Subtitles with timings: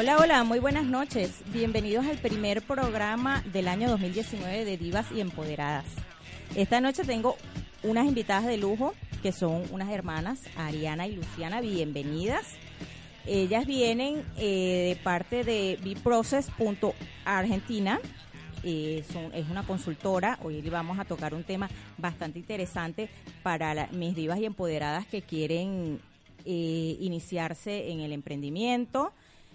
[0.00, 1.42] Hola, hola, muy buenas noches.
[1.52, 5.84] Bienvenidos al primer programa del año 2019 de Divas y Empoderadas.
[6.54, 7.36] Esta noche tengo
[7.82, 11.60] unas invitadas de lujo que son unas hermanas, Ariana y Luciana.
[11.60, 12.54] Bienvenidas.
[13.26, 18.00] Ellas vienen eh, de parte de Biprocess.argentina.
[18.62, 20.38] Eh, son, es una consultora.
[20.42, 23.10] Hoy vamos a tocar un tema bastante interesante
[23.42, 26.00] para mis divas y empoderadas que quieren
[26.46, 29.12] eh, iniciarse en el emprendimiento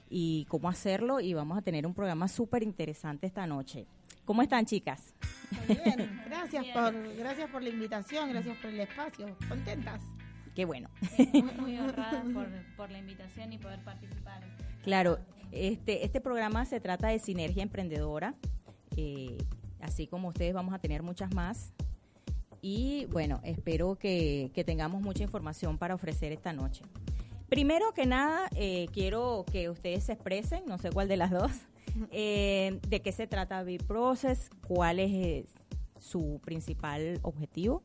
[0.09, 1.19] y cómo hacerlo.
[1.19, 3.87] Y vamos a tener un programa súper interesante esta noche.
[4.25, 5.13] ¿Cómo están, chicas?
[5.51, 9.37] Muy bien, gracias por, gracias por la invitación, gracias por el espacio.
[9.47, 10.01] ¿Contentas?
[10.55, 10.89] Qué bueno.
[11.33, 14.41] muy, muy honrada por, por, la invitación y poder participar.
[14.83, 15.19] Claro,
[15.51, 18.33] este, este programa se trata de sinergia emprendedora.
[18.97, 19.37] Eh,
[19.79, 21.73] así como ustedes vamos a tener muchas más.
[22.61, 26.81] Y bueno, espero que, que tengamos mucha información para ofrecer esta noche.
[27.49, 31.51] Primero que nada, eh, quiero que ustedes se expresen, no sé cuál de las dos,
[32.11, 35.45] eh, de qué se trata B-Process, cuál es eh,
[35.99, 37.83] su principal objetivo.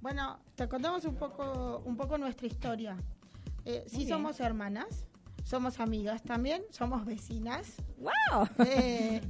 [0.00, 2.96] Bueno, te contamos un poco, un poco nuestra historia.
[3.86, 5.06] Sí somos hermanas,
[5.44, 7.74] somos amigas también, somos vecinas.
[7.98, 8.48] ¡Wow!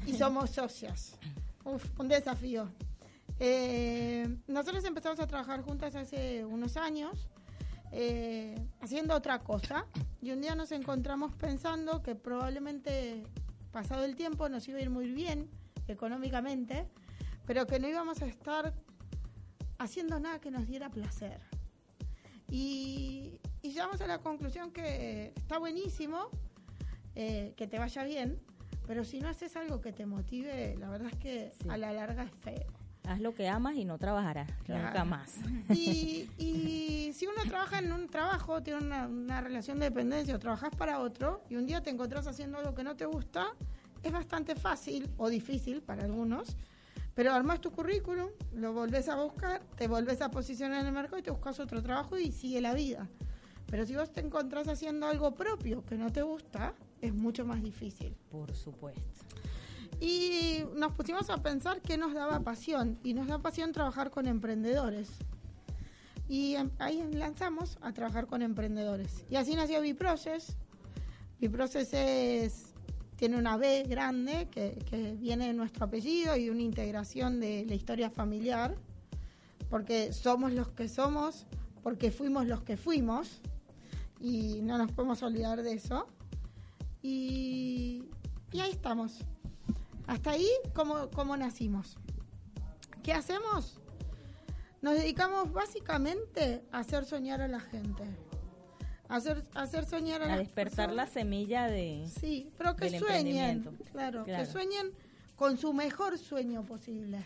[0.06, 1.18] Y somos socias.
[1.64, 2.68] Uf, un desafío.
[4.46, 7.28] Nosotros empezamos a trabajar juntas hace unos años,
[7.92, 9.86] eh, haciendo otra cosa,
[10.20, 13.24] y un día nos encontramos pensando que probablemente
[13.72, 15.48] pasado el tiempo nos iba a ir muy bien
[15.86, 16.86] económicamente,
[17.46, 18.74] pero que no íbamos a estar
[19.78, 21.40] haciendo nada que nos diera placer.
[22.50, 26.28] Y, y llegamos a la conclusión que está buenísimo
[27.14, 28.40] eh, que te vaya bien,
[28.86, 31.68] pero si no haces algo que te motive, la verdad es que Sí.
[31.68, 32.72] a la larga es feo.
[33.08, 34.84] Haz lo que amas y no trabajarás Claro.
[34.84, 35.36] nunca más.
[35.70, 40.38] Y, y si uno trabaja en un trabajo, tiene una, una relación de dependencia o
[40.38, 43.46] trabajas para otro y un día te encontrás haciendo algo que no te gusta,
[44.02, 46.56] es bastante fácil o difícil para algunos,
[47.14, 51.18] pero armás tu currículum, lo volvés a buscar, te volvés a posicionar en el mercado
[51.18, 53.08] y te buscas otro trabajo y sigue la vida.
[53.70, 57.62] Pero si vos te encontrás haciendo algo propio que no te gusta, es mucho más
[57.62, 58.16] difícil.
[58.30, 59.02] Por supuesto.
[60.00, 62.98] Y nos pusimos a pensar qué nos daba pasión.
[63.02, 65.10] Y nos da pasión trabajar con emprendedores.
[66.28, 69.24] Y em- ahí lanzamos a trabajar con emprendedores.
[69.30, 70.56] Y así nació Biprocess.
[71.40, 72.74] Biprocess es,
[73.16, 77.74] tiene una B grande que, que viene de nuestro apellido y una integración de la
[77.74, 78.76] historia familiar.
[79.70, 81.46] Porque somos los que somos,
[81.82, 83.40] porque fuimos los que fuimos.
[84.20, 86.06] Y no nos podemos olvidar de eso.
[87.02, 88.04] Y,
[88.52, 89.24] y ahí estamos.
[90.08, 91.98] Hasta ahí, ¿cómo, cómo nacimos?
[93.02, 93.78] ¿Qué hacemos?
[94.80, 98.04] Nos dedicamos básicamente a hacer soñar a la gente.
[99.08, 102.08] A hacer, a hacer soñar a, A las despertar la semilla de...
[102.20, 103.64] Sí, pero que sueñen.
[103.92, 104.24] Claro.
[104.24, 104.92] que sueñen
[105.36, 107.22] con su mejor sueño posible.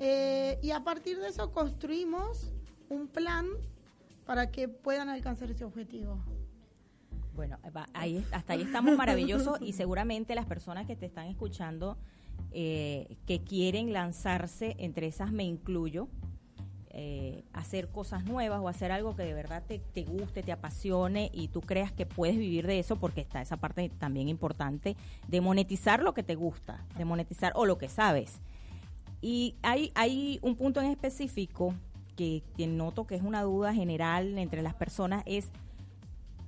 [0.00, 2.52] Eh, y a partir de eso construimos
[2.88, 3.46] un plan
[4.26, 6.20] para que puedan alcanzar ese objetivo.
[7.34, 7.58] Bueno,
[7.94, 11.96] ahí, hasta ahí estamos maravillosos y seguramente las personas que te están escuchando
[12.52, 16.08] eh, que quieren lanzarse, entre esas me incluyo,
[16.92, 21.30] eh, hacer cosas nuevas o hacer algo que de verdad te, te guste, te apasione
[21.32, 24.96] y tú creas que puedes vivir de eso, porque está esa parte también importante
[25.28, 28.40] de monetizar lo que te gusta, de monetizar o lo que sabes.
[29.20, 31.74] Y hay, hay un punto en específico
[32.16, 35.50] que noto que es una duda general entre las personas, es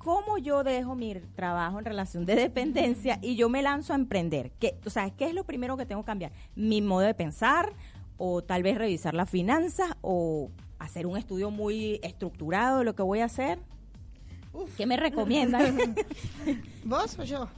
[0.02, 4.52] cómo yo dejo mi trabajo en relación de dependencia y yo me lanzo a emprender.
[4.58, 6.32] ¿Qué, o sea, ¿qué es lo primero que tengo que cambiar?
[6.54, 7.72] Mi modo de pensar
[8.16, 13.02] o tal vez revisar las finanzas o hacer un estudio muy estructurado de lo que
[13.02, 13.58] voy a hacer.
[14.52, 14.76] Uf.
[14.76, 15.94] ¿Qué me recomiendan?
[16.84, 17.48] ¿Vos o yo?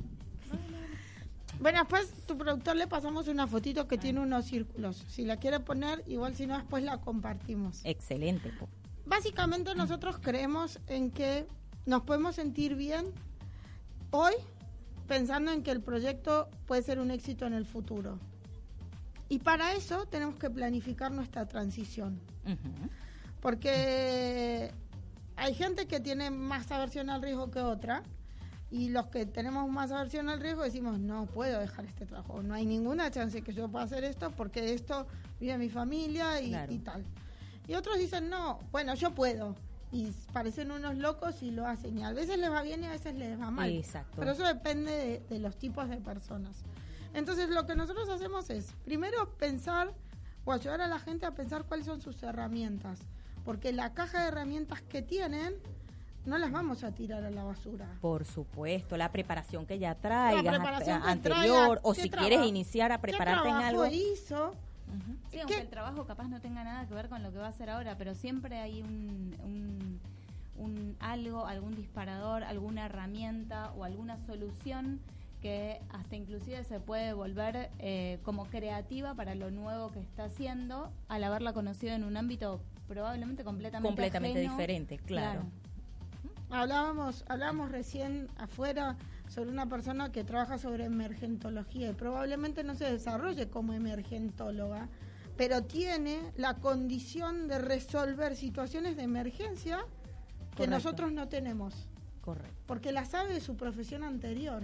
[1.60, 5.02] Bueno, después tu productor le pasamos una fotito que tiene unos círculos.
[5.08, 7.80] Si la quiere poner, igual si no, después la compartimos.
[7.84, 8.50] Excelente.
[8.50, 8.68] po.
[9.06, 11.46] Básicamente nosotros creemos en que
[11.86, 13.06] nos podemos sentir bien
[14.10, 14.32] hoy
[15.08, 18.18] pensando en que el proyecto puede ser un éxito en el futuro.
[19.28, 22.20] Y para eso tenemos que planificar nuestra transición.
[23.40, 24.70] Porque
[25.36, 28.02] hay gente que tiene más aversión al riesgo que otra.
[28.70, 32.42] Y los que tenemos más aversión al riesgo decimos, no puedo dejar este trabajo.
[32.42, 35.06] No hay ninguna chance que yo pueda hacer esto porque de esto
[35.38, 36.72] vive mi familia y, Claro.
[36.72, 37.04] y tal.
[37.68, 39.54] Y otros dicen, no, bueno, yo puedo.
[39.94, 41.96] Y parecen unos locos y lo hacen.
[41.98, 43.70] Y a veces les va bien y a veces les va mal.
[43.70, 44.16] Exacto.
[44.18, 46.64] Pero eso depende de, de los tipos de personas.
[47.14, 49.94] Entonces lo que nosotros hacemos es, primero pensar
[50.44, 52.98] o ayudar a la gente a pensar cuáles son sus herramientas.
[53.44, 55.54] Porque la caja de herramientas que tienen
[56.26, 57.86] no las vamos a tirar a la basura.
[58.00, 62.10] Por supuesto, la preparación que ya traigas preparación a- que anterior traiga, o ¿qué si
[62.10, 63.86] quieres iniciar a ¿Qué prepararte en algo.
[63.86, 64.54] hizo?
[65.30, 65.60] Sí, aunque ¿Qué?
[65.62, 67.96] el trabajo capaz no tenga nada que ver con lo que va a hacer ahora,
[67.96, 70.00] pero siempre hay un, un,
[70.56, 75.00] un algo, algún disparador, alguna herramienta o alguna solución
[75.42, 80.90] que hasta inclusive se puede volver eh, como creativa para lo nuevo que está haciendo
[81.08, 84.52] al haberla conocido en un ámbito probablemente completamente Completamente ajeno.
[84.52, 85.42] diferente, claro.
[86.50, 88.96] Hablábamos, hablábamos recién afuera
[89.28, 94.88] sobre una persona que trabaja sobre emergentología y probablemente no se desarrolle como emergentóloga,
[95.36, 99.78] pero tiene la condición de resolver situaciones de emergencia
[100.50, 100.70] que Correcto.
[100.70, 101.88] nosotros no tenemos,
[102.20, 102.54] Correcto.
[102.66, 104.62] porque la sabe de su profesión anterior.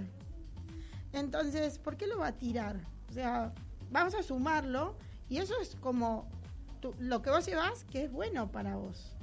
[1.13, 2.77] Entonces, ¿por qué lo va a tirar?
[3.09, 3.53] O sea,
[3.91, 4.95] vamos a sumarlo
[5.29, 6.29] y eso es como
[6.81, 9.17] tú- lo que vos llevas que es bueno para vos.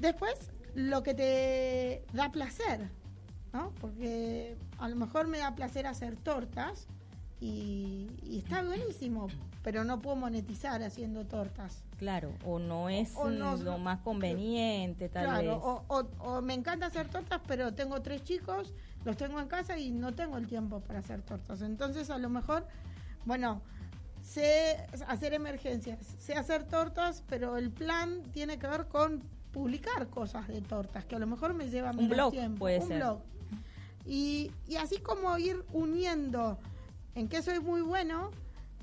[0.00, 2.90] Después, lo que te da placer,
[3.54, 3.70] ¿no?
[3.80, 6.86] Porque a lo mejor me da placer hacer tortas
[7.40, 9.28] y, y está buenísimo,
[9.62, 11.84] pero no puedo monetizar haciendo tortas.
[11.96, 15.58] Claro, o no es O no- lo más conveniente, tal claro, vez.
[15.62, 18.74] O, o- o me encanta hacer tortas, pero tengo tres chicos,
[19.04, 21.62] los tengo en casa y no tengo el tiempo para hacer tortas.
[21.62, 22.66] Entonces, a lo mejor,
[23.24, 23.62] bueno,
[24.22, 29.22] sé hacer emergencias, sé hacer tortas, pero el plan tiene que ver con
[29.52, 32.58] publicar cosas de tortas, que a lo mejor me lleva Un menos blog, tiempo.
[32.60, 32.96] puede un ser.
[32.98, 33.20] blog.
[34.06, 36.58] Y, y así como ir uniendo
[37.14, 38.30] en qué soy muy bueno,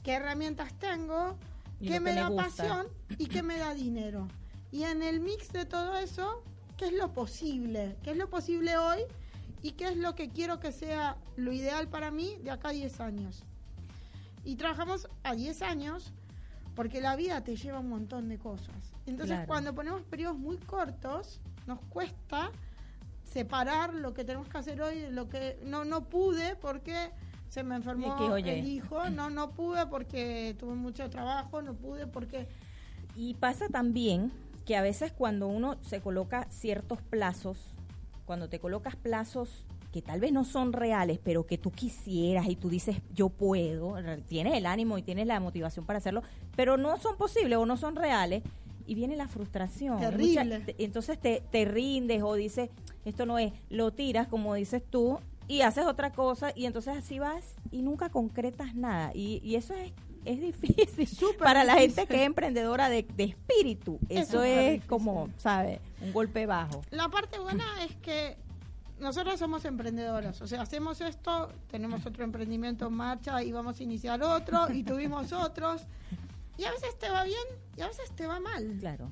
[0.04, 1.38] qué herramientas tengo,
[1.80, 2.44] Y qué me que me da gusta.
[2.44, 2.88] pasión
[3.18, 4.28] y qué me da dinero.
[4.72, 6.44] Y en el mix de todo eso,
[6.78, 7.98] ¿qué es lo posible?
[8.04, 9.00] ¿Qué es lo posible hoy?
[9.62, 12.72] ¿Y qué es lo que quiero que sea lo ideal para mí de acá a
[12.72, 13.44] 10 años?
[14.44, 16.14] Y trabajamos a 10 años
[16.74, 18.76] porque la vida te lleva un montón de cosas.
[19.06, 19.48] Entonces, Claro.
[19.48, 22.50] cuando ponemos periodos muy cortos, nos cuesta
[23.32, 27.12] separar lo que tenemos que hacer hoy lo que no no pude porque
[27.50, 28.60] se me enfermó Y que, oye.
[28.60, 32.48] el hijo, no no pude porque tuve mucho trabajo, no pude porque
[33.16, 34.32] Y pasa también
[34.66, 37.58] que a veces cuando uno se coloca ciertos plazos,
[38.26, 42.56] cuando te colocas plazos que tal vez no son reales, pero que tú quisieras y
[42.56, 43.96] tú dices, yo puedo,
[44.30, 46.24] tienes el ánimo y tienes la motivación para hacerlo,
[46.56, 48.44] pero no son posibles o no son reales,
[48.88, 50.00] y viene la frustración.
[50.00, 50.60] Terrible.
[50.60, 52.70] mucha- entonces te, te rindes o dices,
[53.06, 57.20] esto no es, lo tiras, como dices tú, y haces otra cosa, y entonces así
[57.20, 59.12] vas y nunca concretas nada.
[59.14, 59.92] Y, y eso es,
[60.24, 64.00] es difícil Súper para la gente que es emprendedora de, de espíritu.
[64.08, 64.88] Es Eso es difícil.
[64.88, 65.80] como, ¿sabes?
[66.02, 66.82] Un golpe bajo.
[66.92, 68.38] La parte buena es que
[69.00, 73.84] nosotros somos emprendedoras, o sea, hacemos esto, tenemos otro emprendimiento en marcha y vamos a
[73.84, 75.82] iniciar otro y tuvimos otros.
[76.58, 77.44] Y a veces te va bien
[77.76, 78.78] y a veces te va mal.
[78.80, 79.10] Claro.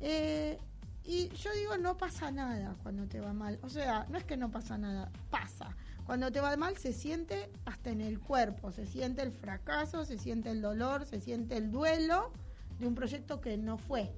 [0.00, 0.58] Eh,
[1.04, 3.58] y yo digo, no pasa nada cuando te va mal.
[3.62, 5.76] O sea, no es que no pasa nada, pasa.
[6.06, 10.18] Cuando te va mal se siente hasta en el cuerpo, se siente el fracaso, se
[10.18, 12.32] siente el dolor, se siente el duelo
[12.78, 14.12] de un proyecto que no fue.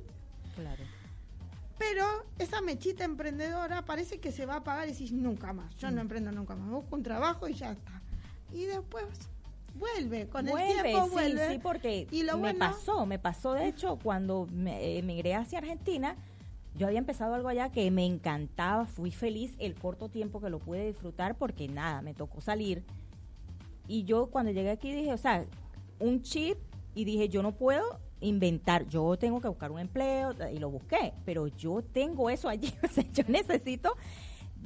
[0.56, 0.82] Claro.
[1.78, 2.04] Pero
[2.38, 5.74] esa mechita emprendedora parece que se va a apagar y decís nunca más.
[5.76, 6.70] Yo no emprendo nunca más.
[6.70, 8.00] Busco un trabajo y ya está.
[8.52, 9.06] Y después
[9.74, 10.28] vuelve.
[10.28, 11.52] Con vuelve, el tiempo sí, vuelve.
[11.52, 15.58] sí, porque y lo me bueno, pasó, me pasó de hecho cuando me emigré hacia
[15.58, 16.16] Argentina,
[16.76, 20.58] yo había empezado algo allá que me encantaba, fui feliz el corto tiempo que lo
[20.58, 22.84] pude disfrutar porque nada, me tocó salir.
[23.86, 25.44] Y yo cuando llegué aquí dije, o sea,
[26.00, 26.58] un chip
[26.94, 31.12] y dije, yo no puedo inventar, yo tengo que buscar un empleo y lo busqué,
[31.24, 33.96] pero yo tengo eso allí, o sea, yo necesito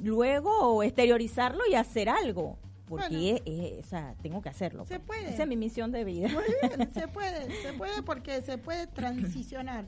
[0.01, 2.57] luego exteriorizarlo y hacer algo.
[2.87, 3.79] Porque, Bueno.
[3.81, 4.83] o sea, tengo que hacerlo.
[4.87, 5.19] Se pues.
[5.19, 5.33] puede.
[5.33, 6.27] Esa es mi misión de vida.
[6.29, 9.85] Muy bien, se puede, se puede porque se puede transicionar.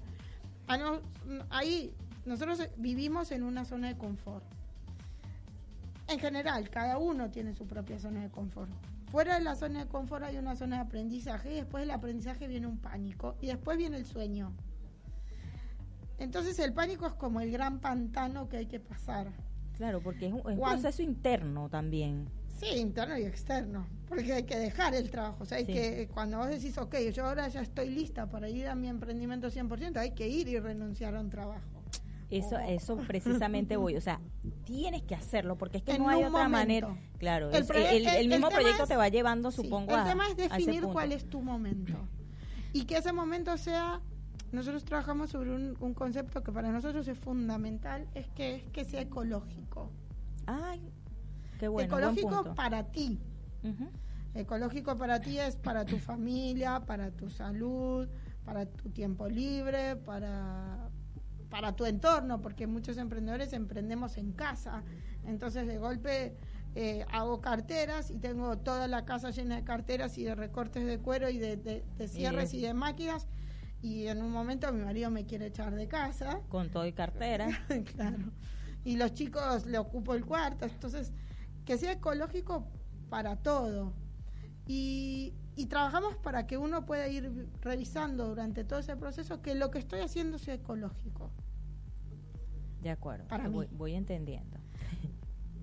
[0.67, 0.99] Ah, no,
[1.49, 4.45] ahí nosotros vivimos en una zona de confort.
[6.07, 8.69] En general, cada uno tiene su propia zona de confort.
[9.11, 12.47] Fuera de la zona de confort hay una zona de aprendizaje y después del aprendizaje
[12.47, 14.51] viene un pánico y después viene el sueño.
[16.19, 19.27] Entonces el pánico es como el gran pantano que hay que pasar.
[19.77, 20.79] Claro, porque es un, es un Juan.
[20.81, 22.27] proceso interno también.
[22.59, 25.37] Sí, interno y externo, porque hay que dejar el trabajo.
[25.43, 25.73] O sea, hay Sí.
[25.73, 29.49] que, cuando vos decís, ok, yo ahora ya estoy lista para ir a mi emprendimiento
[29.49, 31.80] 100%, hay que ir y renunciar a un trabajo.
[32.31, 32.59] Eso, Oh.
[32.59, 33.97] eso precisamente voy.
[33.97, 34.19] O sea,
[34.63, 36.49] tienes que hacerlo porque es que En no hay otra momento.
[36.49, 36.97] manera.
[37.19, 40.03] Claro, El es- el, el- mismo proyecto es- te va llevando, Sí, supongo, el a-
[40.05, 41.93] tema es definir cuál es tu momento.
[42.73, 43.99] Y que ese momento sea,
[44.53, 48.85] nosotros trabajamos sobre un, un concepto que para nosotros es fundamental, es que, es que
[48.85, 49.91] sea ecológico.
[50.45, 50.81] Ay,
[51.59, 51.89] qué bueno.
[51.89, 53.19] buen ecológico para ti.
[54.33, 58.07] Ecológico para ti es para tu familia, para tu salud,
[58.45, 60.89] para tu tiempo libre, para
[61.51, 64.83] para tu entorno, porque muchos emprendedores emprendemos en casa.
[65.25, 66.35] Entonces, de golpe
[66.73, 70.97] eh, hago carteras y tengo toda la casa llena de carteras y de recortes de
[70.97, 73.27] cuero y de, de, cierres y de máquinas.
[73.81, 76.39] Y en un momento mi marido me quiere echar de casa.
[76.47, 77.49] Con todo y cartera.
[77.95, 78.31] claro.
[78.85, 80.65] Y los chicos le ocupo el cuarto.
[80.65, 81.11] Entonces,
[81.65, 82.65] que sea ecológico
[83.09, 83.91] para todo.
[84.67, 89.69] Y, y trabajamos para que uno pueda ir revisando durante todo ese proceso que lo
[89.69, 91.29] que estoy haciendo sea ecológico.
[92.81, 93.27] De acuerdo.
[93.27, 94.57] Para voy, voy entendiendo.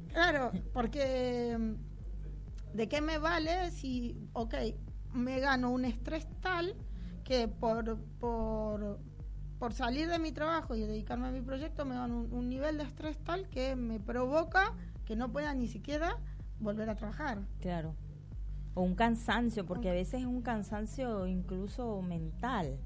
[0.09, 1.77] Claro, porque
[2.73, 4.55] ¿de qué me vale si, ok,
[5.13, 6.75] me gano un estrés tal
[7.25, 8.99] que por, por,
[9.59, 12.85] por salir de mi trabajo y dedicarme a mi proyecto me gano un, nivel de
[12.85, 16.17] estrés tal que me provoca que no pueda ni siquiera
[16.59, 17.41] volver a trabajar.
[17.61, 17.95] Claro.
[18.75, 22.79] O un cansancio, porque a veces es un cansancio incluso mental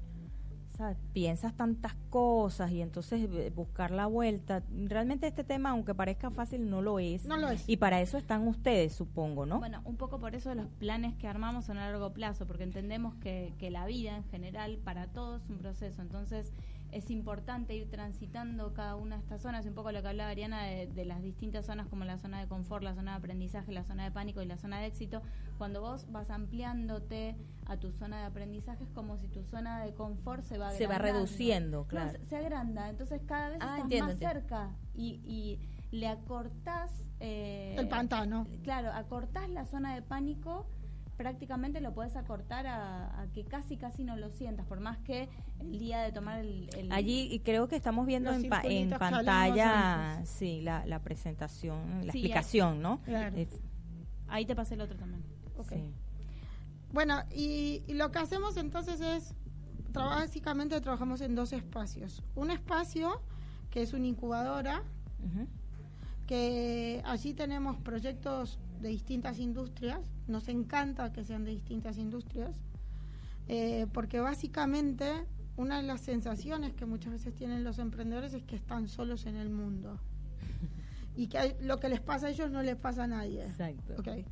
[1.13, 4.63] piensas tantas cosas y entonces eh, buscar la vuelta.
[4.71, 7.25] Realmente este tema, aunque parezca fácil, no lo es.
[7.25, 7.63] No lo es.
[7.67, 9.59] Y para eso están ustedes, supongo, ¿no?
[9.59, 13.15] Bueno, un poco por eso los planes que armamos son a largo plazo, porque entendemos
[13.15, 16.01] que, que la vida en general para todos es un proceso.
[16.01, 16.51] Entonces,
[16.93, 20.63] es importante ir transitando cada una de estas zonas, un poco lo que hablaba Ariana
[20.63, 24.03] de, las distintas zonas como la zona de confort, la zona de aprendizaje, la zona
[24.03, 25.21] de pánico y la zona de éxito,
[25.57, 27.35] cuando vos vas ampliándote
[27.65, 30.87] a tu zona de aprendizaje es como si tu zona de confort se va se
[30.87, 32.19] va reduciendo, claro.
[32.27, 35.59] se, agranda, entonces cada vez ah, estás más cerca y, y
[35.91, 38.47] le acortás eh, el pantano.
[38.63, 40.65] Claro, acortás la zona de pánico
[41.17, 45.29] prácticamente lo puedes acortar a, que casi casi no lo sientas, por más que
[45.59, 46.69] el día de tomar el...
[46.91, 52.81] Allí y creo que estamos viendo en, en pantalla sí, la, la presentación, la explicación,
[52.81, 53.01] ¿no?
[54.27, 55.23] Ahí te pasé el otro también.
[56.91, 59.33] Bueno, y, lo que hacemos entonces es,
[59.91, 62.23] básicamente trabajamos en dos espacios.
[62.35, 63.21] Un espacio
[63.71, 64.83] que es una incubadora,
[66.27, 72.55] que allí tenemos proyectos de distintas industrias, nos encanta que sean de distintas industrias,
[73.47, 75.25] eh, porque básicamente
[75.55, 79.37] una de las sensaciones que muchas veces tienen los emprendedores es que están solos en
[79.37, 79.99] el mundo
[81.15, 83.43] y que lo que les pasa a ellos no les pasa a nadie.
[83.43, 83.95] Exacto.
[83.99, 84.25] Okay.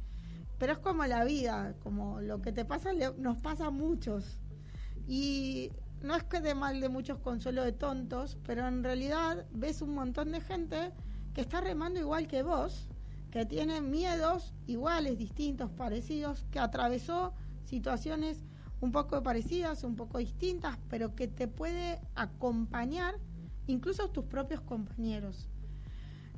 [0.59, 4.37] Pero es como la vida, como lo que te pasa nos pasa a muchos.
[5.07, 5.71] Y
[6.03, 9.95] no es que de mal de muchos consuelo de tontos, pero en realidad ves un
[9.95, 10.91] montón de gente
[11.33, 12.89] que está remando igual que vos
[13.31, 17.33] que tiene miedos iguales, distintos, parecidos, que atravesó
[17.63, 18.43] situaciones
[18.81, 23.15] un poco parecidas, un poco distintas, pero que te puede acompañar
[23.67, 25.49] incluso tus propios compañeros.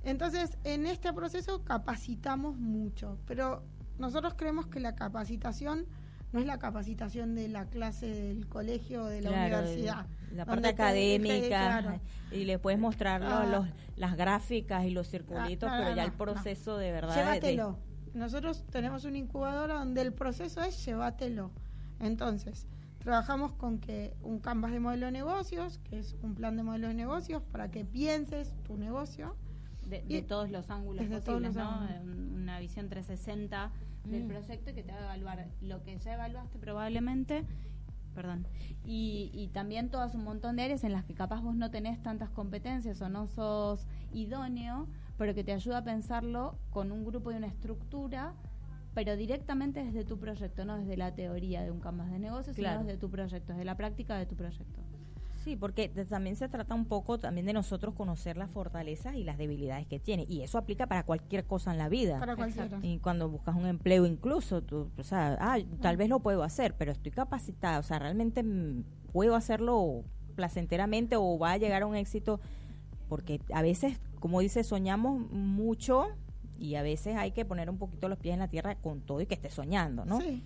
[0.04, 3.64] Entonces, en este proceso capacitamos mucho, pero
[3.98, 5.88] nosotros creemos que la capacitación
[6.34, 10.08] no es la capacitación de la clase del colegio o de la universidad.
[10.34, 13.46] La parte académica y le puedes mostrar ah.
[13.46, 17.16] los, las gráficas y los circulitos, ah, pero ya el proceso de verdad.
[17.16, 17.78] Llévatelo.
[18.16, 21.52] Nosotros tenemos una incubadora donde el proceso es llévatelo.
[22.00, 26.64] Entonces, trabajamos con que un canvas de modelo de negocios, que es un plan de
[26.64, 29.36] modelo de negocios para que pienses tu negocio.
[29.86, 31.88] De, todos los ángulos posibles, ¿no?
[32.04, 33.70] Una visión 360
[34.06, 34.28] del mm.
[34.28, 37.46] proyecto y que te haga evaluar lo que ya evaluaste probablemente
[38.14, 38.46] perdón.
[38.86, 42.02] Y, y, también todas un montón de áreas en las que capaz vos no tenés
[42.02, 47.32] tantas competencias o no sos idóneo, pero que te ayuda a pensarlo con un grupo
[47.32, 48.34] y una estructura,
[48.94, 52.84] pero directamente desde tu proyecto, no desde la teoría de un canvas de negocios, sino
[52.84, 54.82] desde tu proyecto, desde la práctica de tu proyecto.
[55.44, 59.38] Sí, porque también se trata un poco también de nosotros conocer las fortalezas y las
[59.38, 60.26] debilidades que tiene.
[60.30, 62.18] Y eso aplica para cualquier cosa en la vida.
[62.20, 62.80] Para cualquiera.
[62.82, 66.76] Y cuando buscas un empleo incluso, tú, o sea, ah, tal vez lo puedo hacer,
[66.78, 67.80] pero estoy capacitada.
[67.80, 72.40] O sea, realmente mm, puedo hacerlo placenteramente o va a llegar a un éxito.
[73.10, 76.08] Porque a veces, como dice, soñamos mucho
[76.58, 79.20] y a veces hay que poner un poquito los pies en la tierra con todo
[79.20, 80.22] y que esté soñando, ¿no?
[80.22, 80.42] Sí.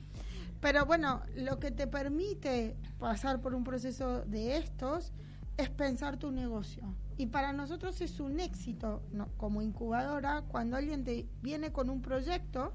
[0.60, 5.14] Pero bueno, lo que te permite pasar por un proceso de estos
[5.58, 6.96] es pensar tu negocio.
[7.18, 9.04] Y para nosotros es un éxito
[9.38, 12.74] como incubadora cuando alguien te viene con un proyecto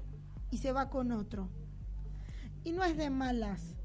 [0.51, 1.49] y se va con otro.
[2.63, 3.75] Y no es de malas,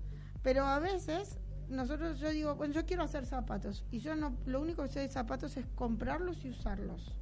[0.42, 1.38] pero a veces
[1.68, 5.00] nosotros yo digo, bueno, yo quiero hacer zapatos y yo no lo único que sé
[5.00, 7.14] de zapatos es comprarlos y usarlos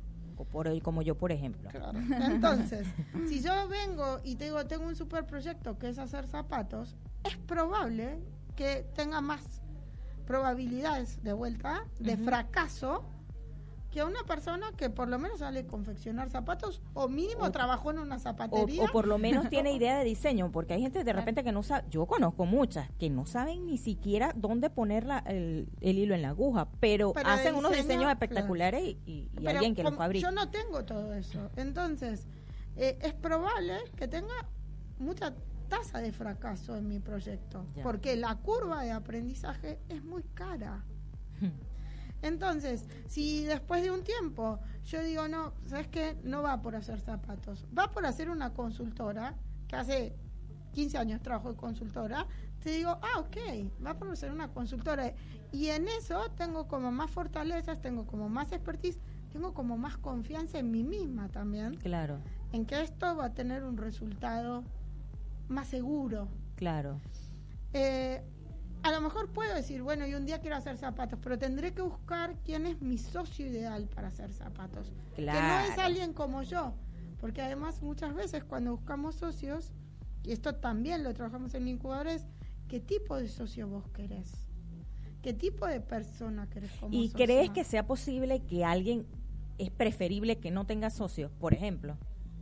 [0.44, 1.68] por, como yo, por ejemplo.
[2.20, 2.86] Entonces,
[3.28, 8.18] si yo vengo y tengo, tengo un super proyecto que es hacer zapatos, es probable
[8.54, 9.62] que tenga más
[10.26, 13.04] probabilidades de vuelta de fracaso
[13.96, 17.92] que a una persona que por lo menos sale confeccionar zapatos o mínimo O- trabajó
[17.92, 18.84] en una O, zapatería.
[18.84, 21.62] o por lo menos tiene idea de diseño, porque hay gente de repente que no
[21.62, 26.14] sabe, yo conozco muchas, que no saben ni siquiera dónde poner la- el, el hilo
[26.14, 29.82] en la aguja, pero, hacen unos diseño, diseños espectaculares y, y- y Pero alguien que
[29.82, 30.28] los fabrica.
[30.28, 31.48] Yo no tengo todo eso.
[31.56, 32.26] Entonces,
[32.76, 34.34] eh, es probable que tenga
[34.98, 35.32] mucha
[35.70, 37.82] tasa de fracaso en mi proyecto, Ya.
[37.82, 40.84] porque la curva de aprendizaje es muy cara.
[42.22, 46.16] Entonces, si después de un tiempo yo digo, no, ¿sabes qué?
[46.22, 49.34] No va por hacer zapatos, va por hacer una consultora,
[49.66, 50.14] que hace
[50.72, 52.26] 15 años trabajo de consultora,
[52.62, 53.36] te digo, ah, ok,
[53.84, 55.12] va por ser una consultora.
[55.52, 58.98] Y en eso tengo como más fortalezas, tengo como más expertise,
[59.32, 62.18] tengo como más confianza en mí misma también, Claro,
[62.52, 64.62] en que esto va a tener un resultado
[65.48, 66.28] más seguro.
[66.56, 67.00] claro.
[67.72, 68.22] Eh,
[68.86, 71.82] a lo mejor puedo decir, bueno, y un día quiero hacer zapatos, pero tendré que
[71.82, 74.92] buscar quién es mi socio ideal para hacer zapatos.
[75.16, 76.72] Que no es alguien como yo.
[77.20, 79.72] Porque además muchas veces cuando buscamos socios,
[80.22, 82.26] y esto también lo trabajamos en incubadores,
[82.68, 84.46] ¿qué tipo de socio vos querés?
[85.20, 89.04] ¿Qué tipo de persona querés como ¿Y crees que sea posible que alguien
[89.58, 91.96] es preferible que no tenga socios, por ejemplo?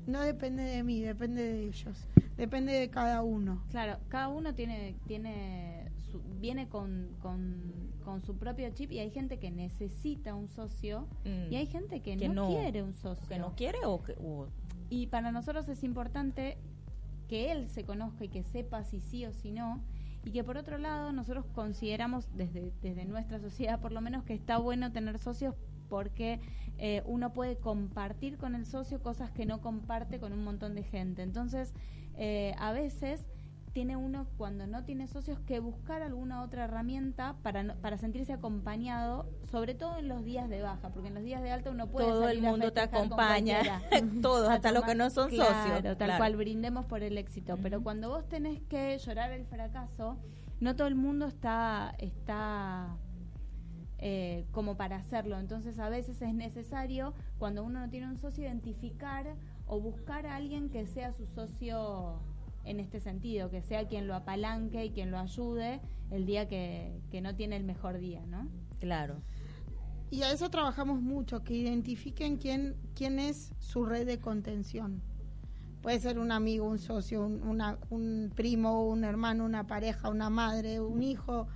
[0.07, 1.97] No depende de mí, depende de ellos.
[2.37, 3.65] Depende de cada uno.
[3.71, 5.84] Claro, cada uno tiene, tiene
[6.15, 7.61] su- viene con, con,
[8.05, 11.53] con su propio chip y hay gente que necesita un socio Mm.
[11.53, 13.27] y hay gente que, Que no, no- quiere un socio.
[13.29, 14.47] ¿Que no quiere o, que, o-
[14.91, 16.57] Y para nosotros es importante
[17.29, 19.83] que él se conozca y que sepa si sí o si no.
[20.25, 24.35] Y que por otro lado nosotros consideramos desde, desde nuestra sociedad por lo menos que
[24.35, 25.55] está bueno tener socios
[25.89, 26.41] porque
[26.79, 30.83] eh, uno puede compartir con el socio cosas que no comparte con un montón de
[30.83, 31.23] gente.
[31.23, 31.73] Entonces,
[32.17, 33.25] eh, a veces
[33.75, 38.33] tiene uno, cuando no tiene socios, que buscar alguna otra herramienta para, no- para sentirse
[38.33, 41.89] acompañado, sobre todo en los días de baja, porque en los días de alta uno
[41.89, 43.83] puede todo el a mundo te acompaña,
[44.23, 45.83] todos, hasta los que no son claro, socios.
[45.83, 46.17] Tal Claro.
[46.19, 47.59] cual, brindemos por el éxito.
[47.63, 50.17] Pero cuando vos tenés que llorar el fracaso,
[50.61, 52.97] no todo el mundo está, está
[53.99, 55.39] eh, como para hacerlo.
[55.39, 59.35] Entonces a veces es necesario, cuando uno no tiene un socio, identificar
[59.67, 62.21] o buscar a alguien que sea su socio
[62.65, 67.01] en este sentido, que sea quien lo apalanque y quien lo ayude el día que,
[67.11, 68.49] que no tiene el mejor día, ¿no?
[68.81, 69.17] Claro.
[70.11, 75.03] Y a eso trabajamos mucho, que identifiquen quién, quién es su red de contención.
[75.83, 80.31] Puede ser un amigo, un socio, un, una- un primo, un hermano, una pareja, una
[80.31, 81.47] madre, un hijo.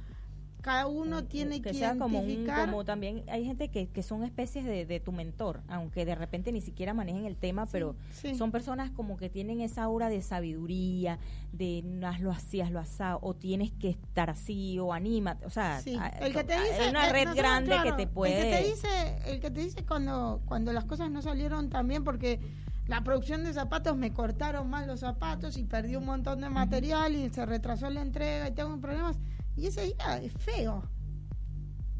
[0.68, 2.66] Cada uno tiene que, que como un, identificar.
[2.66, 6.52] como también hay gente que, que son especies de, de tu mentor, aunque de repente
[6.52, 8.34] ni siquiera manejen el tema, pero sí.
[8.34, 11.18] son personas como que tienen esa aura de sabiduría,
[11.52, 15.80] de no hazlo así, hazlo así, o tienes que estar así, o anímate, o sea,
[15.80, 18.36] Sí, el que te dice, hay una red grande claro, que te puede...
[18.36, 21.88] El que te dice, el que te dice cuando, cuando las cosas no salieron tan
[21.88, 22.40] bien porque
[22.88, 27.16] la producción de zapatos me cortaron mal los zapatos y perdí un montón de material
[27.16, 29.16] y se retrasó la entrega y tengo problemas.
[29.58, 30.82] Y ese día es feo.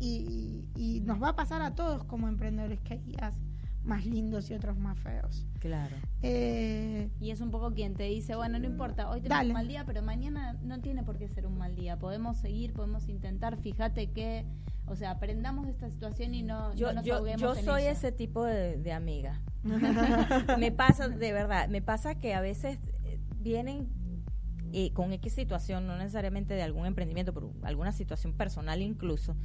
[0.00, 3.34] Y, y nos va a pasar a todos como emprendedores que hay días
[3.82, 5.46] más lindos y otros más feos.
[5.60, 5.96] Claro.
[6.22, 9.48] Eh, Y es un poco quien te dice, bueno, no importa, hoy tenemos Dale.
[9.50, 11.98] un mal día, pero mañana no tiene por qué ser un mal día.
[11.98, 14.44] Podemos seguir, podemos intentar, fíjate que,
[14.86, 17.64] o sea, aprendamos de esta situación y no, Yo, no nos yo, ahoguemos yo en
[17.64, 17.90] soy ella.
[17.92, 19.40] ese tipo de, de amiga.
[20.58, 23.88] me pasa, de verdad, me pasa que a veces eh, vienen
[24.72, 29.36] eh, con X situación, no necesariamente de algún emprendimiento, pero alguna situación personal incluso,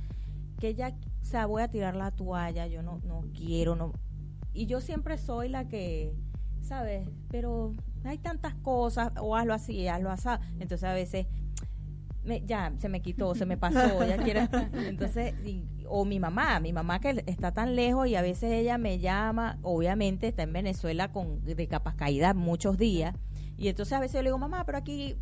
[0.60, 0.90] que ya,
[1.22, 3.94] o sea, voy a tirar la toalla, yo no, no quiero, no.
[4.54, 6.14] Y yo siempre soy la que,
[6.62, 7.08] ¿sabes?
[7.30, 10.30] Pero hay tantas cosas, o hazlo así, hazlo así.
[10.60, 11.26] Entonces a veces
[12.24, 14.42] me, ya se me quitó, se me pasó, ya quiero.
[14.88, 18.78] Entonces, y- o mi mamá, mi mamá que está tan lejos y a veces ella
[18.78, 23.16] me llama, obviamente está en Venezuela con de capas caídas muchos días,
[23.58, 25.16] y entonces a veces yo le digo, mamá, pero aquí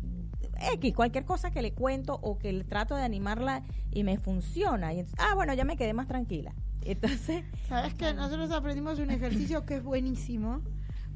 [0.74, 4.92] X, cualquier cosa que le cuento o que le trato de animarla y me funciona.
[4.92, 6.54] Y entonces, ah, bueno, ya me quedé más tranquila.
[6.84, 10.62] Entonces, Sabes que nosotros aprendimos un ejercicio que es buenísimo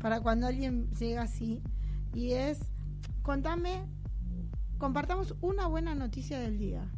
[0.01, 1.61] para cuando alguien llega así
[2.15, 2.61] y es
[3.23, 3.83] contame,
[4.79, 6.89] compartamos una buena noticia del día.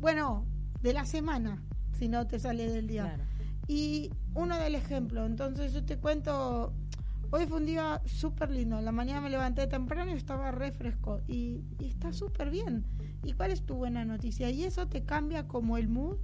[0.00, 0.46] Bueno,
[0.82, 1.62] de la semana,
[1.98, 3.04] si no te sale del día.
[3.04, 3.24] claro.
[3.66, 6.74] Y uno del ejemplo, entonces yo te cuento,
[7.34, 10.70] hoy fue un día súper lindo, en la mañana me levanté temprano y estaba re
[10.70, 12.84] fresco y, y está súper bien.
[13.24, 14.50] ¿Y cuál es tu buena noticia?
[14.50, 16.16] Y eso te cambia como el mood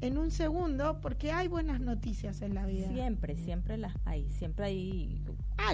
[0.00, 2.86] en un segundo porque hay buenas noticias en la vida.
[2.86, 5.24] Siempre, siempre las hay, siempre hay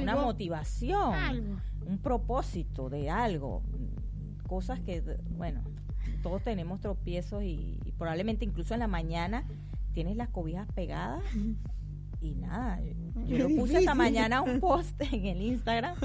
[0.01, 1.57] una motivación, Algo.
[1.87, 3.63] un propósito de algo,
[4.49, 5.03] cosas que,
[5.37, 5.63] bueno,
[6.23, 9.45] todos tenemos tropiezos y, y probablemente incluso en la mañana
[9.93, 11.23] tienes las cobijas pegadas
[12.25, 12.81] y nada,
[13.27, 15.97] yo lo puse esta mañana un post en el Instagram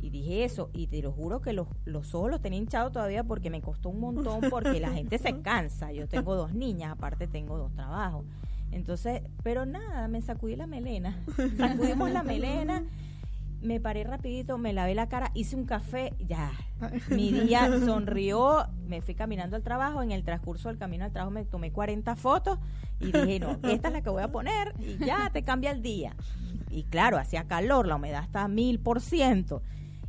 [0.00, 3.24] y dije eso y te lo juro que los, los ojos los tenía hinchados todavía
[3.24, 7.26] porque me costó un montón porque la gente se cansa, yo tengo dos niñas, aparte
[7.26, 8.24] tengo dos trabajos.
[8.70, 11.18] Entonces, pero nada, me sacudí la melena,
[11.56, 12.84] sacudimos la melena
[13.60, 16.52] me paré rapidito, me lavé la cara, hice un café, ya,
[17.10, 21.30] mi día sonrió, me fui caminando al trabajo, en el transcurso del camino al trabajo
[21.30, 22.58] me tomé 40 fotos
[23.00, 25.82] y dije, no, esta es la que voy a poner y ya te cambia el
[25.82, 26.14] día.
[26.70, 29.62] Y claro, hacía calor, la humedad está a mil por ciento.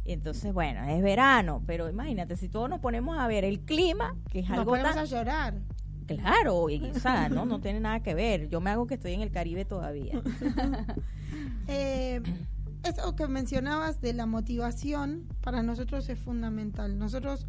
[0.05, 4.39] Entonces, bueno, es verano, pero imagínate, si todos nos ponemos a ver el clima, que
[4.39, 4.97] es algo tan...
[4.97, 5.53] a llorar.
[6.07, 8.49] Claro, y, o sea, no, no tiene nada que ver.
[8.49, 10.19] Yo me hago que estoy en el Caribe todavía.
[11.67, 12.21] eh,
[12.83, 16.97] eso que mencionabas de la motivación para nosotros es fundamental.
[16.97, 17.45] Nosotros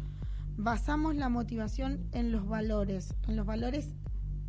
[0.57, 3.93] basamos la motivación en los valores, en los valores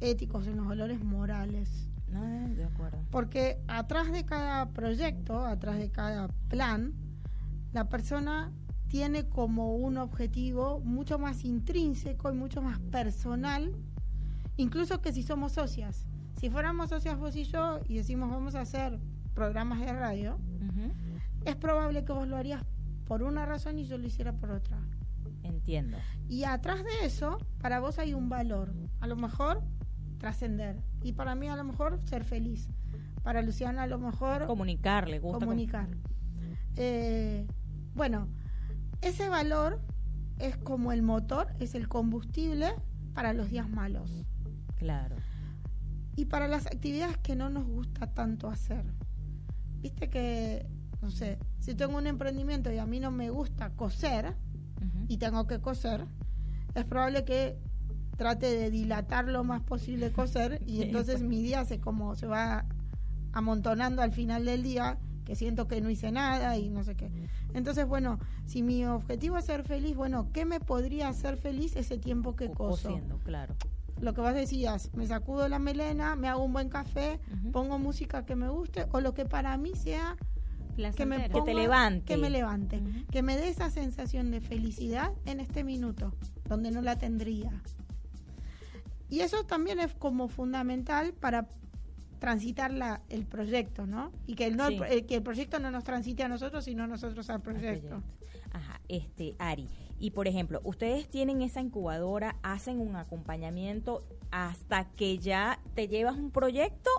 [0.00, 1.88] éticos, en los valores morales.
[2.14, 2.98] Ah, de acuerdo.
[3.10, 6.92] Porque atrás de cada proyecto, atrás de cada plan,
[7.72, 8.52] la persona
[8.88, 13.74] tiene como un objetivo mucho más intrínseco y mucho más personal,
[14.58, 16.06] incluso que si somos socias.
[16.38, 18.98] Si fuéramos socias vos y yo y decimos vamos a hacer
[19.34, 20.38] programas de radio,
[21.44, 22.64] es probable que vos lo harías
[23.06, 24.78] por una razón y yo lo hiciera por otra.
[25.42, 25.98] Entiendo.
[26.28, 28.72] Y atrás de eso, para vos hay un valor.
[29.00, 29.62] A lo mejor
[30.18, 30.80] trascender.
[31.02, 32.68] Y para mí a lo mejor ser feliz.
[33.22, 34.46] Para Luciana a lo mejor...
[34.46, 35.88] Comunicarle, gusta comunicar.
[36.76, 37.46] Eh,
[37.94, 38.28] bueno,
[39.00, 39.80] ese valor
[40.38, 42.74] es como el motor, es el combustible
[43.14, 44.24] para los días malos.
[44.76, 45.16] Claro.
[46.16, 48.84] Y para las actividades que no nos gusta tanto hacer
[49.82, 50.66] viste que,
[51.00, 54.34] no sé, si tengo un emprendimiento y a mí no me gusta coser
[55.08, 56.06] y tengo que coser,
[56.74, 57.56] es probable que
[58.16, 62.64] trate de dilatar lo más posible coser y entonces mi día se como se va
[63.32, 67.10] amontonando al final del día que siento que no hice nada y no sé qué.
[67.54, 71.96] Entonces, bueno, si mi objetivo es ser feliz, bueno, ¿qué me podría hacer feliz ese
[71.96, 72.88] tiempo que coso?
[72.88, 73.54] Cosiendo, claro
[74.02, 77.20] lo que vos decías, me sacudo la melena, me hago un buen café,
[77.52, 80.16] pongo música que me guste o lo que para mí sea
[80.96, 85.12] que me que te levante, que me levante, que me dé esa sensación de felicidad
[85.24, 86.12] en este minuto
[86.48, 87.62] donde no la tendría.
[89.08, 91.46] Y eso también es como fundamental para
[92.18, 94.10] transitar la, el proyecto, ¿no?
[94.26, 97.40] Y que el, no, que el proyecto no nos transite a nosotros, sino nosotros al
[97.40, 98.02] proyecto.
[98.52, 99.68] Ajá, este, Ari,
[100.02, 106.16] y por ejemplo, ustedes tienen esa incubadora, hacen un acompañamiento hasta que ya te llevas
[106.16, 106.90] un proyecto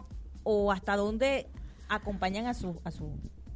[0.43, 1.49] o hasta dónde
[1.89, 2.79] acompañan a su...
[2.85, 3.09] A su...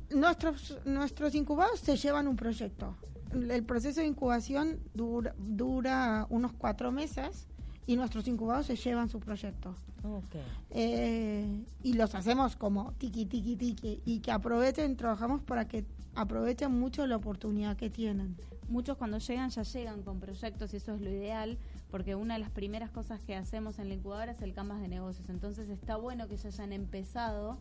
[0.10, 2.98] Nuestros, nuestros incubados se llevan un proyecto.
[3.32, 7.48] El proceso de incubación dura, dura unos cuatro meses
[7.86, 9.78] y nuestros incubados se llevan su proyecto.
[10.04, 10.44] Okay.
[10.72, 16.78] Eh, y los hacemos como tiki, tiki, tiki, y que aprovechen, trabajamos para que aprovechen
[16.78, 18.36] mucho la oportunidad que tienen
[18.68, 21.58] muchos cuando llegan ya llegan con proyectos y eso es lo ideal,
[21.90, 24.88] porque una de las primeras cosas que hacemos en la incubadora es el canvas de
[24.88, 25.30] negocios.
[25.30, 27.58] Entonces está bueno que ya hayan empezado,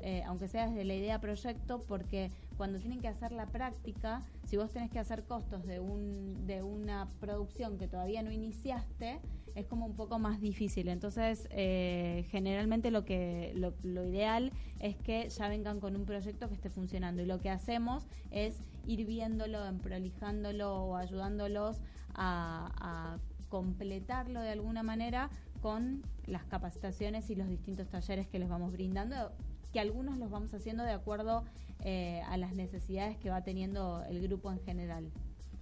[0.00, 4.56] eh, aunque sea desde la idea proyecto, porque cuando tienen que hacer la práctica, si
[4.56, 9.20] vos tenés que hacer costos de, un, de una producción que todavía no iniciaste,
[9.56, 10.88] es como un poco más difícil.
[10.88, 16.46] Entonces, eh, generalmente lo que lo, lo, ideal es que ya vengan con un proyecto
[16.48, 17.22] que esté funcionando.
[17.22, 21.78] Y lo que hacemos es ir viéndolo, prolijándolo o ayudándolos
[22.14, 25.30] a, a completarlo de alguna manera
[25.62, 29.32] con las capacitaciones y los distintos talleres que les vamos brindando,
[29.72, 31.44] que algunos los vamos haciendo de acuerdo
[31.82, 35.10] eh, a las necesidades que va teniendo el grupo en general.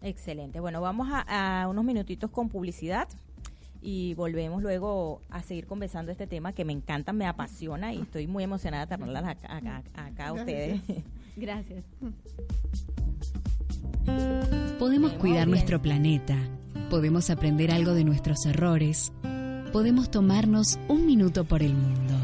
[0.03, 0.59] Excelente.
[0.59, 3.09] Bueno, vamos a, a unos minutitos con publicidad
[3.85, 8.27] y volvemos luego a seguir conversando este tema que me encanta, me apasiona y estoy
[8.27, 10.81] muy emocionada de tenerla acá, acá, a ustedes.
[11.37, 11.85] Gracias.
[14.79, 16.35] Podemos cuidar nuestro planeta,
[16.89, 19.13] podemos aprender algo de nuestros errores,
[19.71, 22.15] podemos tomarnos un minuto por el mundo.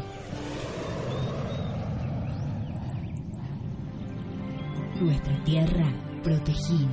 [4.99, 5.85] Nuestra tierra
[6.23, 6.89] protegida.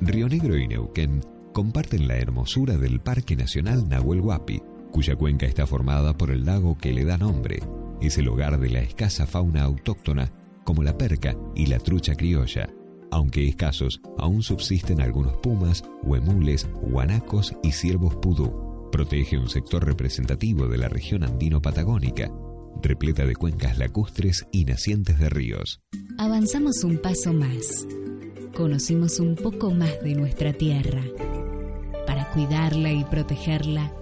[0.00, 5.66] Río Negro y Neuquén comparten la hermosura del Parque Nacional Nahuel Huapi, cuya cuenca está
[5.66, 7.58] formada por el lago que le da nombre.
[8.00, 10.30] Es el hogar de la escasa fauna autóctona
[10.62, 12.70] como la perca y la trucha criolla.
[13.10, 18.88] Aunque escasos, aún subsisten algunos pumas, huemules, guanacos y ciervos pudú.
[18.92, 22.30] Protege un sector representativo de la región andino-patagónica,
[22.80, 25.80] repleta de cuencas lacustres y nacientes de ríos.
[26.18, 27.84] Avanzamos un paso más.
[28.54, 31.02] Conocimos un poco más de nuestra tierra.
[32.08, 33.92] Para cuidarla y protegerla,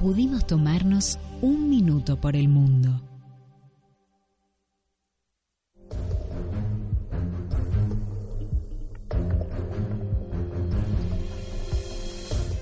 [0.00, 3.00] pudimos tomarnos un minuto por el mundo.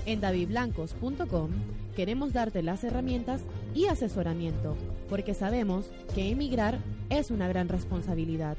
[0.07, 1.51] En davidblancos.com
[1.95, 3.43] queremos darte las herramientas
[3.75, 4.79] y asesoramiento,
[5.11, 6.79] porque sabemos que emigrar
[7.11, 8.57] es una gran responsabilidad.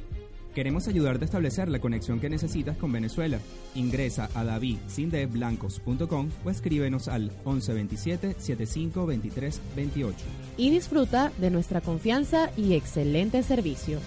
[0.58, 3.40] Queremos ayudarte a establecer la conexión que necesitas con Venezuela.
[3.76, 10.18] Ingresa a davidsindeblancos.com o escríbenos al 1127 75 23 28.
[10.58, 14.00] Y disfruta de nuestra confianza y excelente servicio.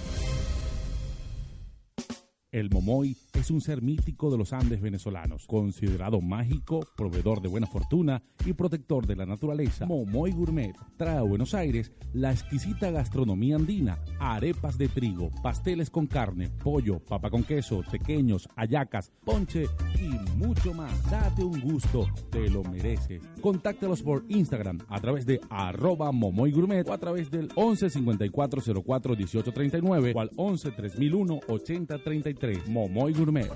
[2.51, 7.67] El momoy es un ser mítico de los Andes venezolanos, considerado mágico, proveedor de buena
[7.67, 9.87] fortuna y protector de la naturaleza.
[9.87, 16.07] Momoy Gourmet trae a Buenos Aires la exquisita gastronomía andina, arepas de trigo, pasteles con
[16.07, 19.67] carne, pollo, papa con queso, pequeños, ayacas, ponche
[19.99, 21.11] y mucho más.
[21.11, 23.23] Date un gusto, te lo mereces.
[23.41, 28.63] Contáctalos por Instagram a través de arroba Momoy Gourmet o a través del 11 54
[28.83, 32.69] 04 18 39 o al 11 3001 80 33.
[32.69, 33.51] Momoy Gourmet.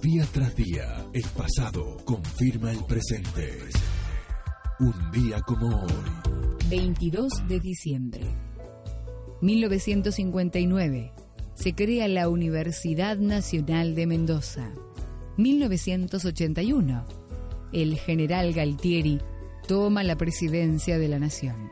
[0.00, 3.58] Día tras día, el pasado confirma el presente.
[4.80, 5.92] Un día como hoy.
[6.70, 8.24] 22 de diciembre.
[9.40, 11.12] 1959.
[11.54, 14.72] Se crea la Universidad Nacional de Mendoza.
[15.36, 17.04] 1981.
[17.72, 19.20] El general Galtieri
[19.66, 21.70] toma la presidencia de la nación.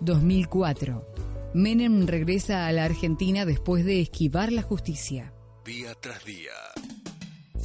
[0.00, 1.06] 2004.
[1.54, 5.32] Menem regresa a la Argentina después de esquivar la justicia.
[5.66, 6.52] Día tras día.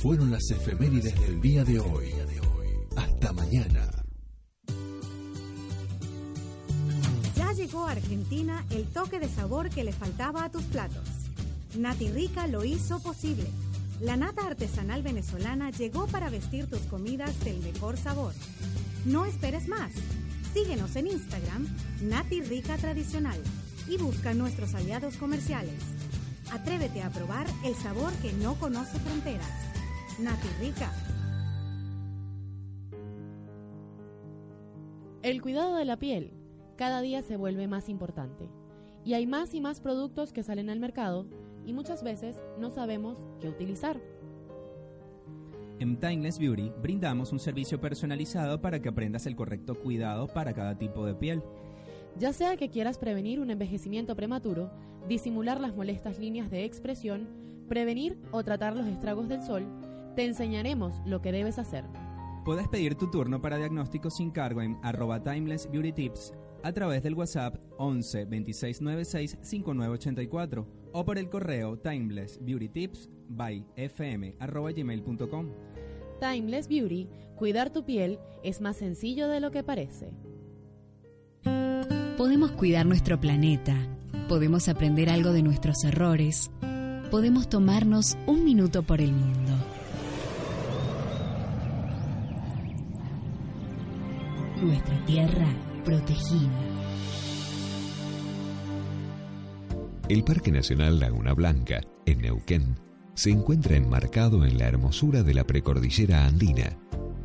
[0.02, 2.12] Fueron las efemérides del día de hoy.
[2.98, 3.88] Hasta mañana.
[7.36, 11.08] Ya llegó a Argentina el toque de sabor que le faltaba a tus platos.
[11.78, 13.48] Nati Rica lo hizo posible.
[14.00, 18.34] La nata artesanal venezolana llegó para vestir tus comidas del mejor sabor.
[19.06, 19.92] No esperes más.
[20.56, 21.68] Síguenos en Instagram,
[22.02, 23.40] Nati Rica Tradicional,
[23.88, 26.01] y busca nuestros aliados comerciales.
[26.52, 29.50] Atrévete a probar el sabor que no conoce fronteras.
[30.20, 30.92] Nati Rica.
[35.24, 36.34] El cuidado de la piel
[36.76, 38.50] cada día se vuelve más importante
[39.06, 41.26] y hay más y más productos que salen al mercado
[41.66, 44.02] y muchas veces no sabemos qué utilizar.
[45.80, 50.78] En Timeless Beauty brindamos un servicio personalizado para que aprendas el correcto cuidado para cada
[50.78, 51.42] tipo de piel.
[52.18, 54.70] Ya sea que quieras prevenir un envejecimiento prematuro,
[55.08, 57.28] disimular las molestas líneas de expresión,
[57.68, 59.66] prevenir o tratar los estragos del sol,
[60.16, 61.86] te enseñaremos lo que debes hacer.
[62.44, 66.34] Puedes pedir tu turno para diagnóstico sin cargo en arroba Timeless Beauty Tips
[66.64, 73.10] a través del WhatsApp 11 26 96 5984 o por el correo Timeless Beauty Tips
[73.30, 75.50] by fm arroba gmail.com.
[76.20, 80.14] Timeless Beauty, cuidar tu piel es más sencillo de lo que parece.
[82.18, 83.76] Podemos cuidar nuestro planeta,
[84.32, 86.52] podemos aprender algo de nuestros errores,
[87.12, 89.52] podemos tomarnos un minuto por el mundo.
[94.62, 95.48] Nuestra tierra
[95.84, 96.50] protegida.
[100.08, 102.80] El Parque Nacional Laguna Blanca, en Neuquén,
[103.14, 106.78] se encuentra enmarcado en la hermosura de la precordillera andina,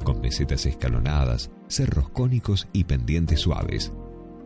[0.02, 3.92] con mesetas escalonadas, cerros cónicos y pendientes suaves.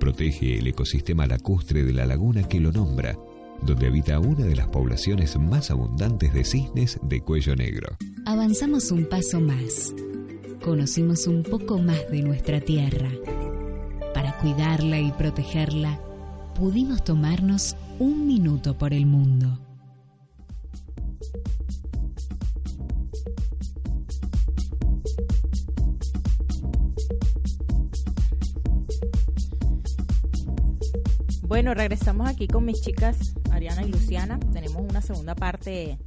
[0.01, 3.19] Protege el ecosistema lacustre de la laguna que lo nombra,
[3.61, 7.99] donde habita una de las poblaciones más abundantes de cisnes de cuello negro.
[8.25, 9.95] Avanzamos un paso más.
[10.63, 13.11] Conocimos un poco más de nuestra tierra.
[14.15, 16.01] Para cuidarla y protegerla,
[16.55, 19.70] pudimos tomarnos un minuto por el mundo.
[31.51, 34.39] Bueno, regresamos aquí con mis chicas Ariana y Luciana.
[34.53, 35.99] Tenemos una segunda parte,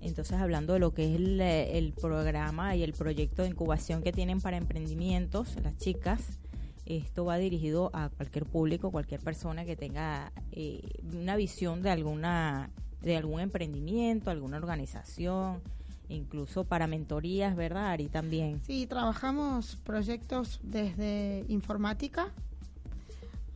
[0.00, 4.10] entonces hablando de lo que es el, el programa y el proyecto de incubación que
[4.10, 6.40] tienen para emprendimientos, las chicas.
[6.84, 10.82] Esto va dirigido a cualquier público, cualquier persona que tenga eh,
[11.14, 15.62] una visión de alguna de algún emprendimiento, alguna organización,
[16.08, 18.08] incluso para mentorías, ¿verdad, Ari?
[18.08, 18.60] También.
[18.66, 22.32] Sí, trabajamos proyectos desde informática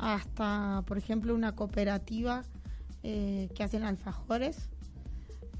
[0.03, 2.43] hasta, por ejemplo, una cooperativa
[3.05, 4.69] eh, que hacen alfajores.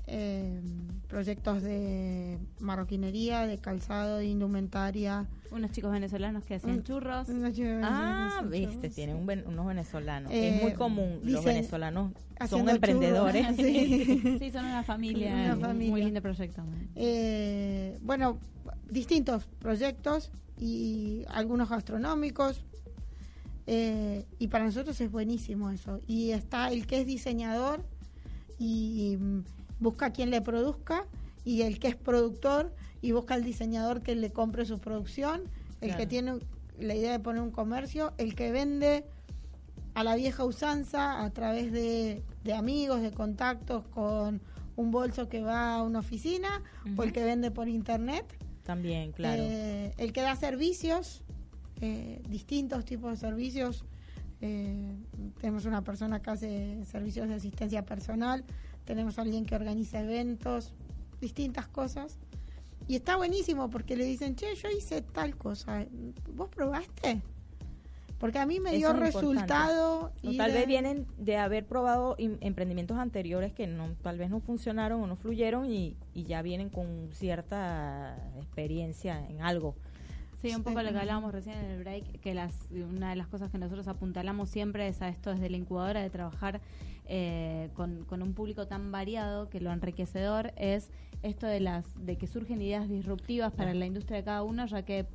[0.09, 0.61] eh,
[1.09, 5.26] proyectos de marroquinería, de calzado, de indumentaria.
[5.52, 7.28] Unos chicos venezolanos que hacen Un- churros.
[7.28, 10.33] unos chicos Ah, viste, tienen un unos venezolanos.
[10.33, 12.12] Eh, es muy común, los venezolanos
[12.48, 13.46] son emprendedores.
[13.46, 14.37] churros, sí.
[14.40, 15.33] Sí, son una familia.
[15.35, 16.05] Una Muy familia.
[16.07, 16.62] lindo proyecto.
[16.96, 18.38] Eh, bueno,
[18.90, 22.64] distintos proyectos y algunos gastronómicos.
[23.66, 26.01] Eh, y para nosotros es buenísimo eso.
[26.07, 27.85] Y está el que es diseñador
[28.59, 29.44] y mm,
[29.81, 31.07] busca quien le produzca,
[31.44, 35.42] y el que es productor y busca al diseñador que le compre su producción,
[35.81, 35.98] el Claro.
[35.98, 36.38] que tiene
[36.79, 39.05] la idea de poner un comercio, el que vende
[39.94, 44.40] a la vieja usanza a través de, de amigos, de contactos con
[44.77, 46.62] un bolso que va a una oficina
[46.96, 48.25] o el que vende por internet.
[48.62, 49.42] También, claro.
[49.42, 51.22] Eh, el que da servicios,
[51.82, 53.84] eh, distintos tipos de servicios.
[54.40, 54.96] Eh,
[55.40, 58.44] tenemos una persona que hace servicios de asistencia personal,
[58.84, 60.72] tenemos alguien que organiza eventos,
[61.20, 62.18] distintas cosas.
[62.88, 65.86] Y está buenísimo porque le dicen, che, yo hice tal cosa,
[66.34, 67.22] ¿vos probaste?
[68.18, 70.12] Porque a mí me Eso dio resultado.
[70.22, 74.30] Y tal de- vez vienen de haber probado im- emprendimientos anteriores que no tal vez
[74.30, 79.74] no funcionaron o no fluyeron y, y ya vienen con cierta experiencia en algo.
[80.42, 83.28] Sí, un poco lo que hablábamos recién en el break, que las, una de las
[83.28, 86.61] cosas que nosotros apuntalamos siempre es a esto desde la incubadora de trabajar
[87.07, 90.90] eh, con, con un público tan variado que lo enriquecedor es
[91.22, 94.83] esto de las de que surgen ideas disruptivas para la industria de cada uno, ya
[94.83, 95.07] que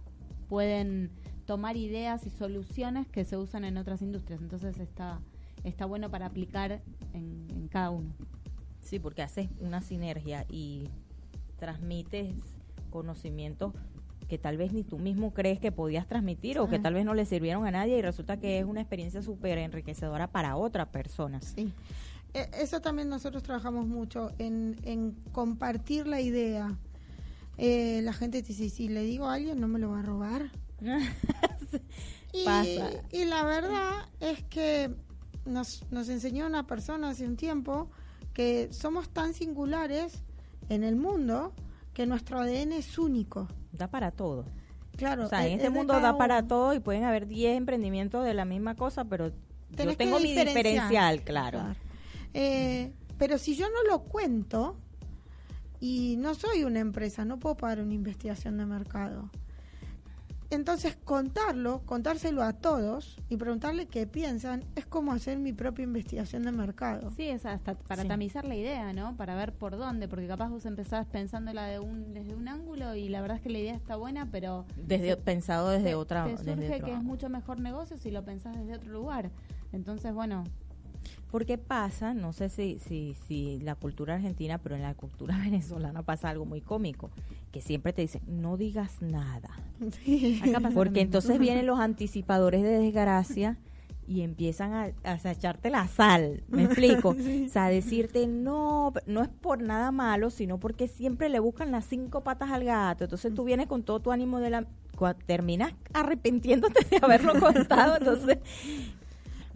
[0.47, 1.11] pueden
[1.45, 4.41] tomar ideas y soluciones que se usan en otras industrias.
[4.41, 5.19] Entonces está
[5.65, 6.81] está bueno para aplicar
[7.13, 8.13] en, en cada uno.
[8.79, 10.87] Sí, porque haces una sinergia y
[11.57, 12.33] transmites
[12.91, 13.73] conocimientos
[14.27, 17.13] que tal vez ni tú mismo crees que podías transmitir o que tal vez no
[17.13, 21.41] le sirvieron a nadie y resulta que es una experiencia súper enriquecedora para otra persona.
[21.41, 21.73] Sí.
[22.33, 26.77] Eh, Eso también nosotros trabajamos mucho en, en compartir la idea.
[27.57, 30.03] Eh, la gente te dice, si le digo a alguien, no me lo va a
[30.03, 30.51] robar.
[32.33, 32.89] Y, Pasa.
[33.11, 34.93] y la verdad es que
[35.45, 37.89] nos, nos enseñó una persona hace un tiempo
[38.33, 40.23] que somos tan singulares
[40.69, 41.53] en el mundo
[41.97, 43.47] que nuestro ADN es único.
[43.71, 44.45] Da para todo.
[44.97, 46.47] Claro, O sea, en es- este es mundo da para uno.
[46.47, 49.31] todo y pueden haber 10 emprendimientos de la misma cosa, pero
[49.75, 51.59] Tenés yo tengo mi diferencial, claro.
[51.59, 51.75] Claro.
[52.35, 54.77] Eh, pero si yo no lo cuento
[55.79, 59.31] y no soy una empresa, no puedo pagar una investigación de mercado.
[60.49, 66.43] Entonces contarlo, contárselo a todos y preguntarle qué piensan es como hacer mi propia investigación
[66.43, 67.11] de mercado.
[67.11, 68.07] Sí, es hasta para Sí.
[68.07, 69.17] tamizar la idea, ¿no?
[69.17, 73.09] Para ver por dónde, porque capaz vos empezás pensándola de un, desde un ángulo y
[73.09, 76.23] la verdad es que la idea está buena, pero Desde, se- pensado desde te- otra
[76.23, 79.29] te desde surge otro que es mucho mejor negocio si lo pensás desde otro lugar.
[79.73, 80.45] Entonces, bueno,
[81.31, 86.03] Porque pasa, no sé si, si, si la cultura argentina, pero en la cultura venezolana
[86.03, 87.09] pasa algo muy cómico,
[87.51, 89.49] que siempre te dicen, no digas nada.
[90.73, 93.57] Porque entonces vienen los anticipadores de desgracia
[94.07, 97.15] y empiezan a, a echarte la sal, ¿me explico?
[97.45, 101.85] O sea, decirte no, no es por nada malo, sino porque siempre le buscan las
[101.85, 103.03] cinco patas al gato.
[103.03, 104.67] Entonces tú vienes con todo tu ánimo de la...
[105.27, 108.39] Terminas arrepintiéndote de haberlo contado, entonces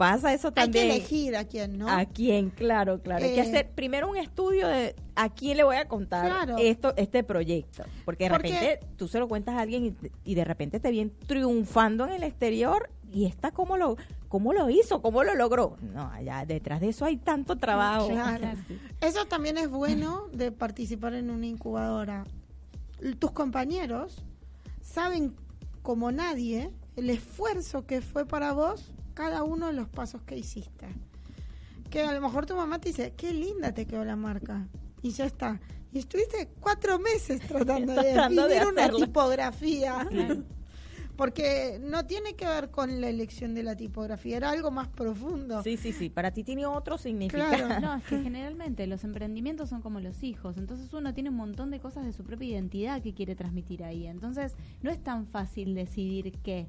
[0.01, 0.87] pasa eso Hay también.
[0.89, 1.87] que elegir a quién, ¿no?
[1.87, 2.49] ¿A quién?
[2.49, 3.23] Claro, claro.
[3.23, 6.55] Hay que Eh, hacer primero un estudio de a quién le voy a contar Claro.
[6.57, 7.83] esto, este proyecto.
[8.03, 9.95] Porque de Porque- repente tú se lo cuentas a alguien y,
[10.31, 13.95] y de repente te viene triunfando en el exterior y esta cómo lo,
[14.27, 15.77] cómo lo hizo, cómo lo logró.
[15.93, 18.07] No, allá detrás de eso hay tanto trabajo.
[18.07, 18.47] Claro.
[19.01, 22.23] Eso también es bueno de participar en una incubadora.
[23.19, 24.23] Tus compañeros
[24.81, 25.35] saben
[25.81, 30.87] como nadie el esfuerzo que fue para vos cada uno de los pasos que hiciste.
[31.89, 34.67] Que a lo mejor tu mamá te dice, qué linda te quedó la marca.
[35.01, 35.59] Y ya está.
[35.91, 40.07] Y estuviste cuatro meses tratando de Tratando de definir una tipografía.
[41.17, 45.61] Porque no tiene que ver con la elección de la tipografía, era algo más profundo.
[45.61, 46.09] Sí, sí, sí.
[46.09, 47.67] Para ti tiene otro significado.
[47.67, 47.79] Claro.
[47.79, 51.69] No, es que generalmente los emprendimientos son como los hijos, entonces uno tiene un montón
[51.69, 55.75] de cosas de su propia identidad que quiere transmitir ahí, entonces no es tan fácil
[55.75, 56.67] decidir qué,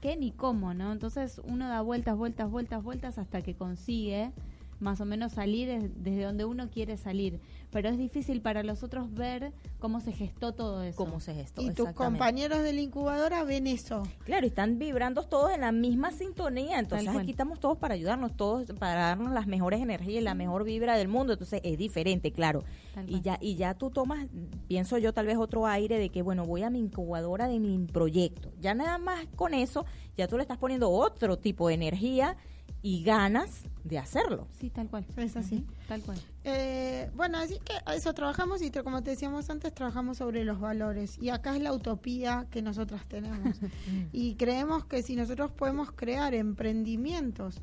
[0.00, 0.92] qué ni cómo, ¿no?
[0.92, 4.32] Entonces uno da vueltas, vueltas, vueltas, vueltas hasta que consigue
[4.80, 7.40] más o menos salir des- desde donde uno quiere salir,
[7.70, 10.96] pero es difícil para los otros ver cómo se gestó todo eso.
[10.96, 11.62] ¿Cómo se gestó?
[11.62, 14.02] Y tus compañeros de la incubadora ven eso.
[14.24, 16.78] Claro, y están vibrando todos en la misma sintonía.
[16.78, 20.64] Entonces aquí estamos todos para ayudarnos, todos para darnos las mejores energías y la mejor
[20.64, 21.32] vibra del mundo.
[21.32, 22.64] Entonces es diferente, claro.
[23.06, 24.26] Y ya, y ya tú tomas,
[24.68, 27.78] pienso yo, tal vez otro aire de que, bueno, voy a mi incubadora de mi
[27.86, 28.52] proyecto.
[28.60, 29.84] Ya nada más con eso,
[30.16, 32.36] ya tú le estás poniendo otro tipo de energía
[32.82, 34.46] y ganas de hacerlo.
[34.60, 35.04] Sí, tal cual.
[35.16, 35.64] Es así.
[35.88, 36.18] Tal cual.
[36.44, 40.60] Eh, bueno, así que a eso trabajamos y como te decíamos antes, trabajamos sobre los
[40.60, 41.18] valores.
[41.20, 43.58] Y acá es la utopía que nosotras tenemos.
[44.12, 47.60] y creemos que si nosotros podemos crear emprendimientos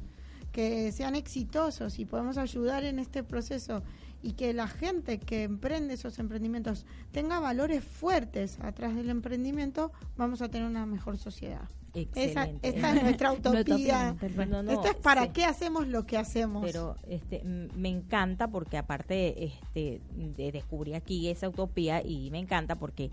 [0.51, 3.81] que sean exitosos y podemos ayudar en este proceso
[4.21, 10.41] y que la gente que emprende esos emprendimientos tenga valores fuertes atrás del emprendimiento, vamos
[10.41, 11.67] a tener una mejor sociedad.
[11.93, 14.15] Esa, esta es nuestra utopía.
[14.49, 15.29] No, no, Esto es para sí.
[15.33, 16.63] qué hacemos lo que hacemos.
[16.65, 22.75] pero este me encanta porque aparte este de descubrí aquí esa utopía y me encanta
[22.75, 23.11] porque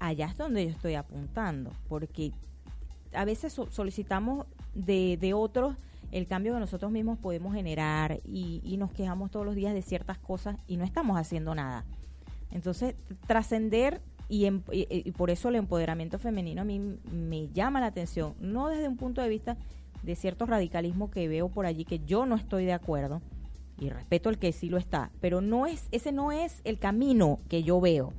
[0.00, 2.32] allá es donde yo estoy apuntando porque
[3.12, 5.76] a veces so- solicitamos de, de otros
[6.12, 9.82] el cambio que nosotros mismos podemos generar y, y nos quejamos todos los días de
[9.82, 11.84] ciertas cosas y no estamos haciendo nada
[12.50, 12.94] entonces
[13.26, 16.80] trascender y, em- y- por eso el empoderamiento femenino a mí
[17.12, 19.56] me llama la atención no desde un punto de vista
[20.02, 23.22] de cierto radicalismo que veo por allí que yo no estoy de acuerdo
[23.78, 27.40] y respeto el que sí lo está, pero no es ese no es el camino
[27.48, 28.12] que yo veo,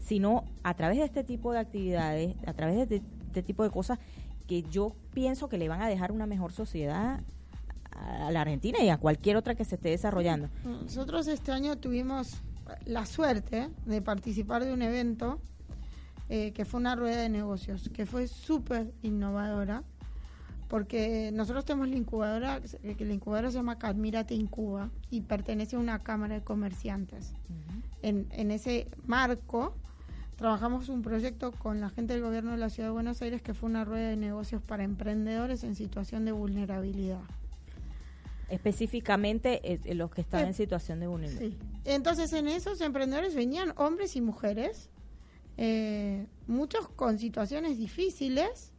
[0.00, 3.98] sino a través de este tipo de actividades, a través de este tipo de cosas
[4.46, 7.20] que yo pienso que le van a dejar una mejor sociedad
[7.90, 10.48] a la Argentina y a cualquier otra que se esté desarrollando.
[10.64, 12.40] Nosotros este año tuvimos
[12.84, 15.40] la suerte de participar de un evento
[16.28, 19.82] eh, que fue una rueda de negocios, que fue súper innovadora,
[20.68, 22.60] porque nosotros tenemos la incubadora,
[22.96, 27.34] que la incubadora se llama Cadmirate Incuba y pertenece a una cámara de comerciantes.
[28.00, 29.74] En, en ese marco
[30.36, 33.52] trabajamos un proyecto con la gente del gobierno de la Ciudad de Buenos Aires que
[33.52, 37.20] fue una rueda de negocios para emprendedores en situación de vulnerabilidad.
[38.52, 41.58] Específicamente eh, eh, los que están Eh, en situación de vulnerabilidad.
[41.58, 41.66] Sí.
[41.86, 44.90] Entonces en esos emprendedores venían hombres y mujeres,
[45.56, 48.70] eh, muchos con situaciones difíciles,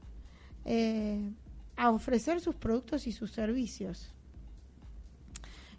[1.75, 4.13] a ofrecer sus productos y sus servicios.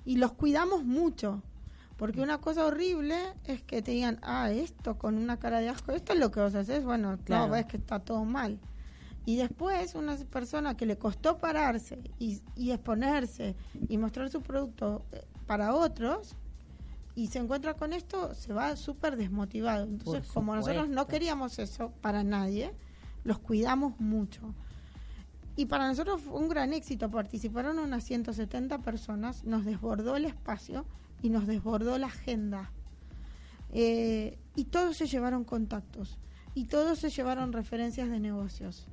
[0.04, 1.42] Y los cuidamos mucho,
[1.96, 5.92] porque una cosa horrible es que te digan, ah, esto con una cara de asco,
[5.92, 7.46] esto es lo que vos haces, bueno, Claro.
[7.46, 8.58] no, ves que está todo mal.
[9.26, 13.56] Y después una persona que le costó pararse y, y exponerse
[13.88, 16.36] y mostrar su producto eh, para otros
[17.14, 19.84] y se encuentra con esto, se va súper desmotivado.
[19.84, 22.72] Entonces, como nosotros no queríamos eso para nadie,
[23.22, 24.54] los cuidamos mucho.
[25.56, 27.10] Y para nosotros fue un gran éxito.
[27.10, 30.84] Participaron unas 170 personas, nos desbordó el espacio
[31.22, 32.72] y nos desbordó la agenda.
[33.72, 36.18] Eh, y todos se llevaron contactos
[36.54, 38.86] y todos se llevaron referencias de negocios.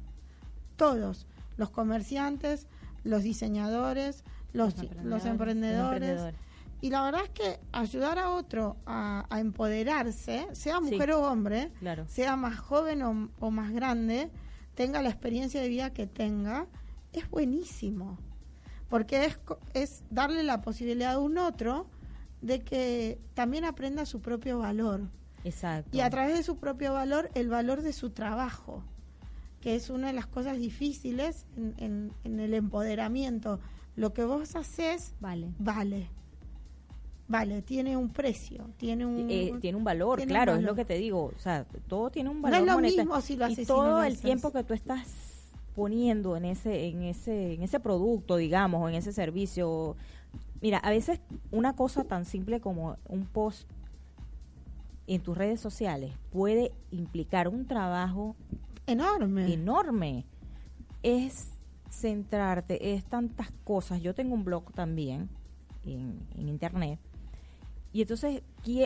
[0.82, 1.28] Todos,
[1.58, 2.68] los comerciantes,
[3.04, 4.24] los diseñadores,
[4.54, 4.74] los,
[5.04, 6.02] los emprendedores.
[6.02, 6.36] emprendedores.
[6.82, 11.12] Y la verdad es que ayudar a otro a, a empoderarse, sea mujer Sí.
[11.12, 12.06] o hombre, Claro.
[12.08, 14.32] sea más joven o, o más grande,
[14.74, 16.66] tenga la experiencia de vida que tenga,
[17.14, 18.18] es buenísimo.
[18.90, 19.40] Porque es,
[19.76, 21.86] es darle la posibilidad a un otro
[22.42, 25.02] de que también aprenda su propio valor.
[25.44, 25.96] Exacto.
[25.96, 28.84] Y a través de su propio valor, el valor de su trabajo,
[29.62, 33.60] que es una de las cosas difíciles en, en- en el empoderamiento.
[33.96, 35.48] Lo que vos haces Vale.
[35.60, 36.08] vale.
[37.28, 39.28] Vale, tiene un precio, tiene un...
[39.30, 42.10] Eh, tiene un valor, tiene un claro, es lo que te digo, o sea, todo
[42.10, 43.04] tiene un No valor es lo monetario.
[43.06, 44.22] mismo si lo haces y no todo lo el haces.
[44.22, 45.08] tiempo que tú estás
[45.74, 49.96] poniendo en ese en ese en ese producto, digamos, o en ese servicio.
[50.62, 53.70] Mira, a veces una cosa tan simple como un post
[55.08, 58.36] en tus redes sociales puede implicar un trabajo
[58.92, 59.54] enorme.
[59.54, 60.26] enorme.
[61.04, 61.52] Es
[61.90, 64.02] centrarte, es tantas cosas.
[64.02, 65.30] Yo tengo un blog también
[65.86, 67.00] en, en internet.
[67.94, 68.42] Y entonces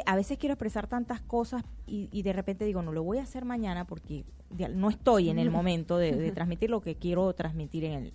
[0.05, 3.23] a veces quiero expresar tantas cosas y, y de repente digo, no lo voy a
[3.23, 4.25] hacer mañana porque
[4.73, 8.13] no estoy en el momento de, de transmitir lo que quiero transmitir en el...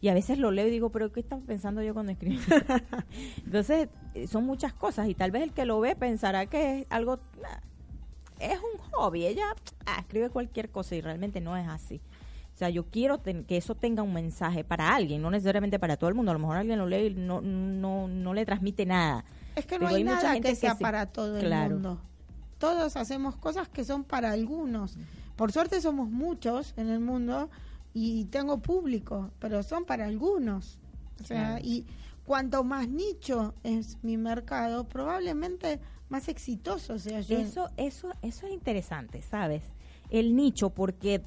[0.00, 2.40] Y a veces lo leo y digo, pero ¿qué estaba pensando yo cuando escribí?
[3.44, 6.86] entonces eh, son muchas cosas y tal vez el que lo ve pensará que es
[6.90, 7.18] algo...
[7.40, 7.71] nah,
[8.46, 9.44] es un hobby, ella
[9.86, 12.00] ah, escribe cualquier cosa y realmente no es así.
[12.54, 15.96] O sea, yo quiero ten- que eso tenga un mensaje para alguien, no necesariamente para
[15.96, 16.30] todo el mundo.
[16.30, 19.24] A lo mejor alguien lo lee y no, no, no le transmite nada.
[19.56, 21.74] Es que no hay, mucha nada gente que sea para todo el Claro.
[21.74, 22.00] mundo.
[22.58, 24.96] Todos hacemos cosas que son para algunos.
[25.36, 27.50] Por suerte somos muchos en el mundo
[27.94, 30.78] y tengo público, pero son para algunos.
[31.20, 31.64] O sea, Claro.
[31.64, 31.86] y
[32.24, 35.80] cuanto más nicho es mi mercado, probablemente
[36.12, 37.38] más exitoso sea yo.
[37.38, 39.62] Eso, eso, eso es interesante, ¿sabes?
[40.10, 41.22] El nicho, porque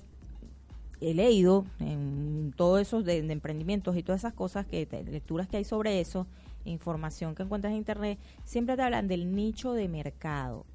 [1.02, 5.64] he leído en todos esos de, emprendimientos y todas esas cosas, que lecturas que hay
[5.64, 6.28] sobre eso,
[6.66, 10.68] información que encuentras en internet, siempre te hablan del nicho de mercado,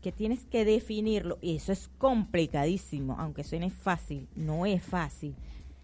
[0.00, 5.34] que tienes que definirlo, y eso es complicadísimo, aunque suene fácil, no es fácil.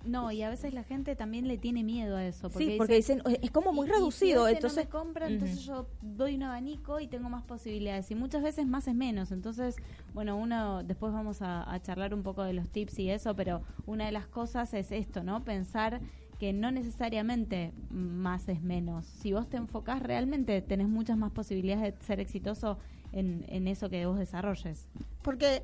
[0.05, 2.51] No, y a veces la gente también le tiene miedo a eso.
[2.51, 4.77] sí, porque dicen, es como muy "Y- y reducido, si este entonces...
[4.77, 8.11] no me compra, entonces yo doy un abanico y tengo más posibilidades.
[8.11, 9.33] Y muchas veces más es menos.
[9.33, 9.77] Entonces,
[10.13, 13.63] bueno, uno, después vamos a, a charlar un poco de los tips y eso, pero
[13.87, 15.43] una de las cosas es esto, ¿no?
[15.45, 16.01] Pensar
[16.39, 19.07] que no necesariamente más es menos.
[19.07, 22.79] Si vos te enfocás realmente, tenés muchas más posibilidades de ser exitoso
[23.13, 24.87] en, en eso que vos desarrolles.
[25.23, 25.63] Porque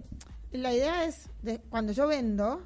[0.52, 2.62] la idea es, de, cuando yo vendo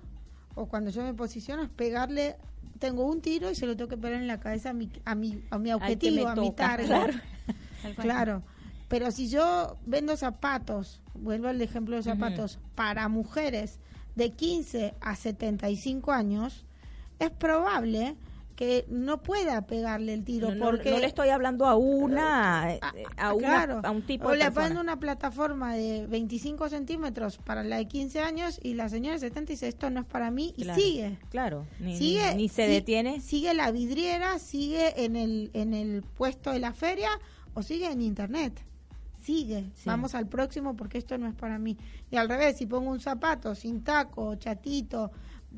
[0.54, 2.36] o cuando yo me posiciono, es pegarle,
[2.78, 5.14] tengo un tiro y se lo tengo que pegar en la cabeza a mi, a
[5.14, 6.86] mi, a mi objetivo, a mi target.
[6.88, 7.14] claro.
[8.00, 8.42] Claro.
[8.88, 13.78] Pero si yo vendo zapatos, vuelvo al ejemplo de zapatos, para mujeres
[14.14, 16.64] de 15 a 75 años,
[17.18, 18.16] es probable
[18.56, 22.80] que no pueda pegarle el tiro No, porque no le estoy hablando a una, eh,
[23.16, 23.80] a, una- claro.
[23.82, 27.86] a un tipo o de le ponen una plataforma de 25 centímetros para la de
[27.88, 31.18] 15 años y la señora de 70 dice esto no es para mí y sigue
[31.30, 33.20] Claro, ni, sigue ni- ni se detiene.
[33.20, 37.10] sigue la vidriera sigue en el en el puesto de la feria
[37.54, 38.52] o sigue en internet
[39.22, 39.82] sigue Sí.
[39.86, 41.76] vamos al próximo porque esto no es para mí
[42.10, 45.10] y al revés si pongo un zapato sin taco chatito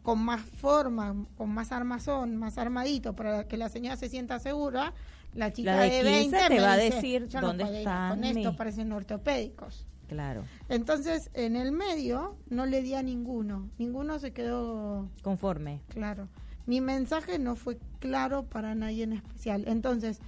[0.03, 4.92] con más forma con más armazón más armadito para que la señora se sienta segura
[5.34, 7.78] la chica La de de 15 20 te me va a decir "Yo no dónde
[7.78, 8.57] están con esto mis-".
[8.57, 15.09] parecen ortopédicos Claro, entonces en el medio no le di a ninguno ninguno se quedó
[15.22, 15.80] conforme.
[15.88, 16.28] Claro.
[16.66, 19.64] Mi mensaje no fue claro para nadie en especial.
[19.68, 20.20] Entonces,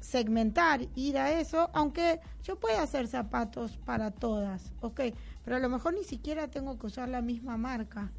[0.00, 5.00] segmentar, ir a eso, aunque yo pueda hacer zapatos para todas, ok,
[5.44, 8.10] pero a lo mejor ni siquiera tengo que usar la misma marca.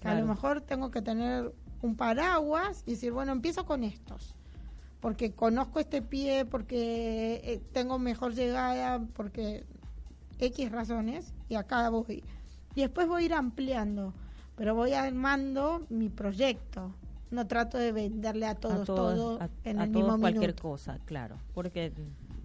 [0.00, 0.20] Que A Claro.
[0.20, 4.34] lo mejor tengo que tener un paraguas y decir, bueno, empiezo con estos.
[5.00, 9.64] Porque conozco este pie, porque eh, tengo mejor llegada, porque
[10.40, 12.24] X razones, y acá voy.
[12.74, 14.12] Y después voy a ir ampliando,
[14.56, 16.92] pero voy armando mi proyecto.
[17.30, 20.18] No trato de venderle a todos, a todos, todo a, en a el todos mismo
[20.20, 20.62] cualquier minuto.
[20.62, 21.92] cosa, claro, porque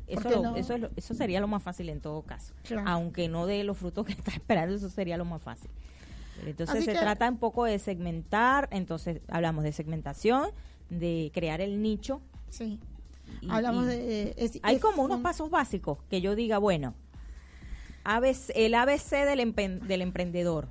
[0.08, 2.88] eso, lo- no- eso, eso sería lo más fácil en todo caso, Claro.
[2.90, 5.70] aunque no de los frutos que está esperando, eso sería lo más fácil.
[6.48, 10.50] Entonces Así se que- trata un poco de segmentar, entonces hablamos de segmentación,
[10.90, 12.22] de crear el nicho.
[12.50, 12.80] Sí.
[13.42, 14.34] y- Hablamos y de...
[14.38, 16.94] es- hay es como unos un- pasos básicos que yo diga, bueno,
[18.04, 19.40] ABC, el ABC del,
[20.02, 20.68] emprendedor.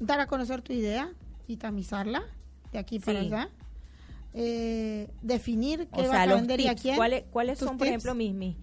[0.00, 1.12] dar a conocer tu idea
[1.46, 2.22] y tamizarla
[2.72, 3.26] de aquí para Sí.
[3.26, 3.48] allá.
[4.34, 6.96] Eh, definir qué o vas sea, a vender y a quién.
[6.96, 8.56] ¿cuáles, cuáles son, por ejemplo, mis, mis-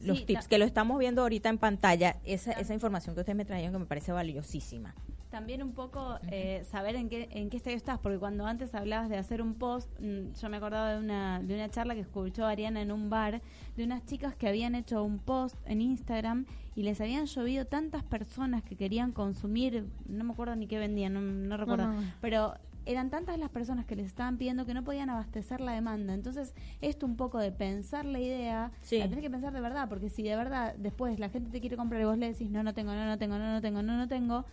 [0.00, 0.42] los Sí, tips?
[0.44, 3.72] la- Que lo estamos viendo ahorita en pantalla, esa, esa información que ustedes me trajeron
[3.72, 4.94] que me parece valiosísima.
[5.32, 9.08] También un poco eh, saber en qué, en qué estadio estás, porque cuando antes hablabas
[9.08, 12.44] de hacer un post, mm, yo me acordaba de una, de una charla que escuchó
[12.44, 13.40] Ariana en un bar,
[13.74, 16.44] de unas chicas que habían hecho un post en Instagram
[16.76, 21.14] y les habían llovido tantas personas que querían consumir, no me acuerdo ni qué vendían,
[21.14, 22.06] no, no recuerdo, no, no.
[22.20, 22.52] pero
[22.84, 26.12] eran tantas las personas que les estaban pidiendo que no podían abastecer la demanda.
[26.12, 26.52] Entonces,
[26.82, 28.98] esto un poco de pensar la idea, Sí.
[28.98, 31.76] la tenés que pensar de verdad, porque si de verdad después la gente te quiere
[31.76, 33.96] comprar y vos le decís, no, no tengo, no, no tengo, no, no tengo, no,
[33.96, 34.44] no tengo,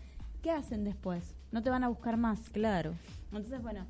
[0.42, 1.36] ¿qué hacen después?
[1.52, 2.50] No te van a buscar más.
[2.50, 2.94] Claro.
[3.32, 3.86] Entonces, bueno,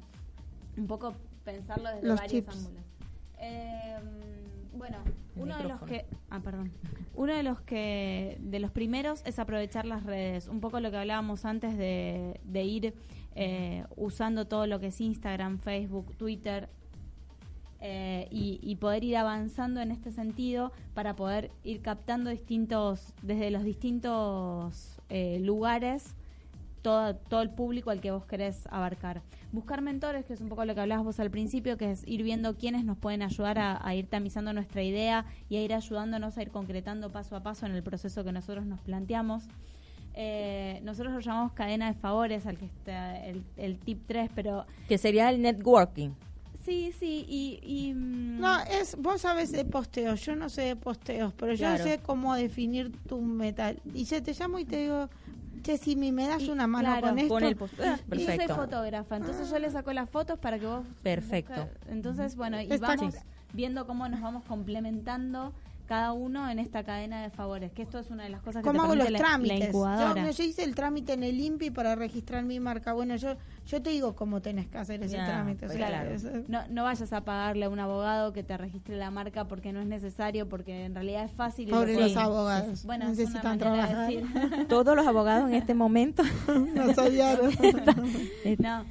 [0.77, 2.83] un poco pensarlo desde Los varios ángulos.
[3.39, 3.97] Eh,
[4.73, 4.97] bueno,
[5.35, 6.71] El uno de los que, ah, perdón,
[7.15, 10.47] uno de los que, de los primeros es aprovechar las redes.
[10.47, 12.93] Un poco lo que hablábamos antes de, de ir
[13.35, 16.69] eh, usando todo lo que es Instagram, Facebook, Twitter,
[17.81, 23.51] eh, y, y poder ir avanzando en este sentido para poder ir captando distintos, desde
[23.51, 26.15] los distintos eh, lugares,
[26.89, 29.21] todo, todo el público al que vos querés abarcar.
[29.51, 32.23] Buscar mentores, que es un poco lo que hablabas vos al principio, que es ir
[32.23, 36.37] viendo quiénes nos pueden ayudar a, a ir tamizando nuestra idea y a ir ayudándonos
[36.37, 39.43] a ir concretando paso a paso en el proceso que nosotros nos planteamos.
[40.15, 44.65] Eh, nosotros lo llamamos cadena de favores, al que está el, el tip 3, pero
[44.87, 46.09] Que sería el networking.
[46.65, 47.59] sí, sí, y...
[47.63, 51.77] y, mm, No, es, vos sabes de posteos, yo no sé de posteos, pero Claro.
[51.77, 53.73] yo sé cómo definir tu meta.
[53.93, 55.09] Y se te llamo y te digo,
[55.61, 57.33] che, si me, me das Y, una mano claro, con esto.
[57.33, 58.55] Con el post- ah, Y yo soy perfecto.
[58.55, 60.85] fotógrafa, entonces yo le saco las fotos para que vos...
[61.03, 61.53] Perfecto.
[61.53, 63.15] busca- entonces, bueno, y Está vamos
[63.53, 65.53] viendo cómo nos vamos complementando
[65.89, 68.67] cada uno en esta cadena de favores, que esto es una de las cosas que
[68.67, 69.59] ¿Cómo te hago los la- trámites?
[69.59, 70.29] Yo, incubadora.
[70.29, 72.93] yo hice el trámite en el INPI para registrar mi marca.
[72.93, 73.35] Bueno, yo
[73.65, 75.65] yo te digo cómo tenés que hacer ese trámite.
[75.65, 76.11] o pues sea, claro.
[76.11, 79.73] es- No, no vayas a pagarle a un abogado que te registre la marca porque
[79.73, 81.69] no es necesario, porque en realidad es fácil.
[81.69, 82.85] Pobre los abogados.
[82.85, 84.13] Bueno, necesitan de trabajar.
[84.67, 86.21] Todos los abogados en este momento.
[86.75, 87.49] Nos odiaron.
[88.59, 88.85] no,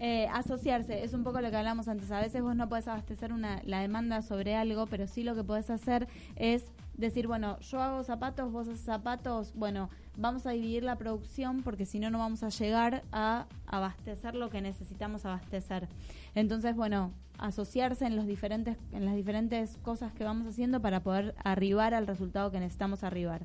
[0.00, 2.10] Eh, asociarse, es un poco lo que hablamos antes.
[2.10, 5.44] A veces vos no podés abastecer una, la demanda sobre algo, pero sí lo que
[5.44, 6.64] podés hacer es
[6.96, 11.86] decir, bueno, yo hago zapatos, vos haces zapatos, bueno, vamos a dividir la producción porque
[11.86, 15.88] si no, no vamos a llegar a abastecer lo que necesitamos abastecer.
[16.34, 21.34] Entonces, bueno, asociarse en los diferentes en las diferentes cosas que vamos haciendo para poder
[21.42, 23.42] arribar al resultado que necesitamos arribar.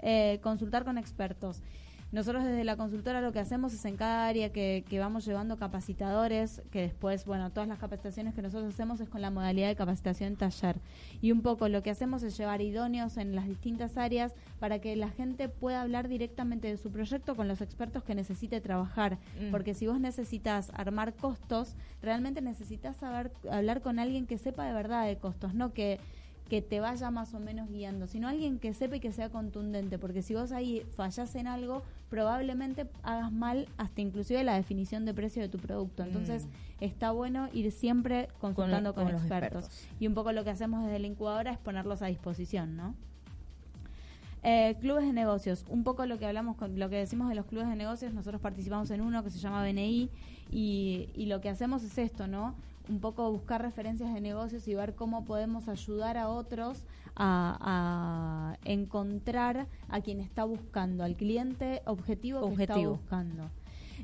[0.00, 1.62] Eh, consultar con expertos.
[2.14, 5.56] Nosotros desde la consultora lo que hacemos es en cada área que, que, vamos llevando
[5.56, 9.74] capacitadores, que después, bueno, todas las capacitaciones que nosotros hacemos es con la modalidad de
[9.74, 10.76] capacitación taller.
[11.20, 14.94] Y un poco lo que hacemos es llevar idóneos en las distintas áreas para que
[14.94, 19.18] la gente pueda hablar directamente de su proyecto con los expertos que necesite trabajar.
[19.40, 19.50] Mm.
[19.50, 24.72] Porque si vos necesitas armar costos, realmente necesitas saber hablar con alguien que sepa de
[24.72, 25.98] verdad de costos, no que
[26.48, 29.98] que te vaya más o menos guiando, sino alguien que sepa y que sea contundente,
[29.98, 35.14] porque si vos ahí fallás en algo, probablemente hagas mal hasta inclusive la definición de
[35.14, 36.02] precio de tu producto.
[36.02, 36.84] Entonces, mm.
[36.84, 39.68] está bueno ir siempre consultando con, los expertos.
[39.98, 42.94] Y un poco lo que hacemos desde la incubadora es ponerlos a disposición, ¿no?
[44.44, 47.46] Eh, clubes de negocios, un poco lo que hablamos, con, lo que decimos de los
[47.46, 50.10] clubes de negocios, nosotros participamos en uno que se llama BNI
[50.50, 52.54] y, y lo que hacemos es esto, ¿no?
[52.88, 56.82] un poco buscar referencias de negocios y ver cómo podemos ayudar a otros
[57.16, 63.50] a, encontrar a quien está buscando, al cliente objetivo, que está buscando.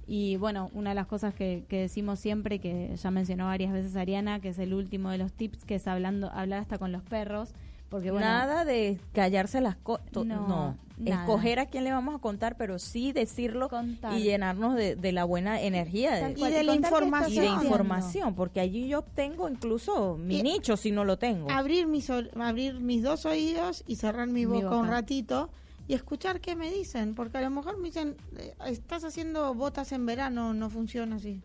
[0.07, 4.41] Y bueno, una de las cosas que, decimos siempre, que ya mencionó varias veces Ariana,
[4.41, 7.53] que es el último de los tips, que es hablando, hablar hasta con los perros.
[7.91, 10.07] Porque, Nada de callarse las cosas.
[10.25, 13.69] No, escoger a quién le vamos a contar, pero sí decirlo
[14.17, 16.31] y llenarnos de, la buena energía.
[16.31, 17.45] y de la información.
[17.45, 21.51] Y de información, porque allí yo obtengo incluso mi nicho si no lo tengo.
[21.51, 25.51] Abrir mis, abrir mis dos oídos y cerrar mi boca, un ratito
[25.89, 29.91] y escuchar qué me dicen, porque a lo mejor me dicen, eh, estás haciendo botas
[29.91, 31.43] en verano, no funciona así.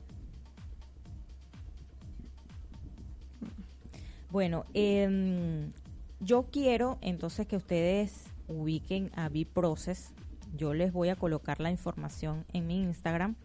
[4.29, 5.71] Bueno, eh,
[6.19, 10.13] yo quiero entonces que ustedes ubiquen a Biprocess.
[10.55, 13.35] Yo les voy a colocar la información en mi Instagram,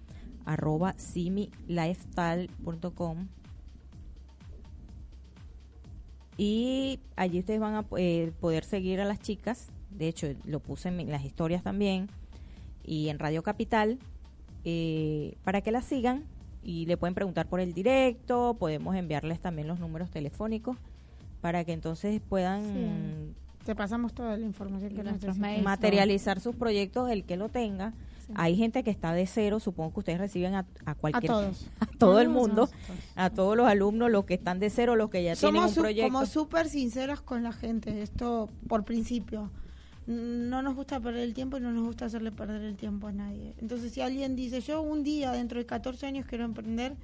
[0.44, 3.28] arroba similifestyle.com.
[6.36, 9.68] Y allí ustedes van a eh, poder seguir a las chicas.
[9.90, 12.08] De hecho, lo puse en las historias también.
[12.84, 13.98] Y en Radio Capital.
[14.64, 16.24] Eh, para que las sigan
[16.62, 18.56] y le pueden preguntar por el directo.
[18.58, 20.78] Podemos enviarles también los números telefónicos
[21.40, 23.34] para que entonces puedan
[23.64, 27.92] te pasamos toda la información que nuestros materializar sus proyectos el que lo tenga.
[28.34, 30.64] Hay gente que está de cero supongo que ustedes reciben a,
[31.00, 31.66] cualquier a todos.
[31.80, 32.70] a todo el mundo
[33.16, 36.12] a todos los alumnos los que están de cero los que ya tienen un proyecto.
[36.12, 39.50] somos súper sinceros con la gente esto por principio.
[40.06, 43.12] No nos gusta perder el tiempo y no nos gusta hacerle perder el tiempo a
[43.12, 43.54] nadie.
[43.60, 46.94] Entonces si alguien dice yo un día dentro de 14 años quiero emprender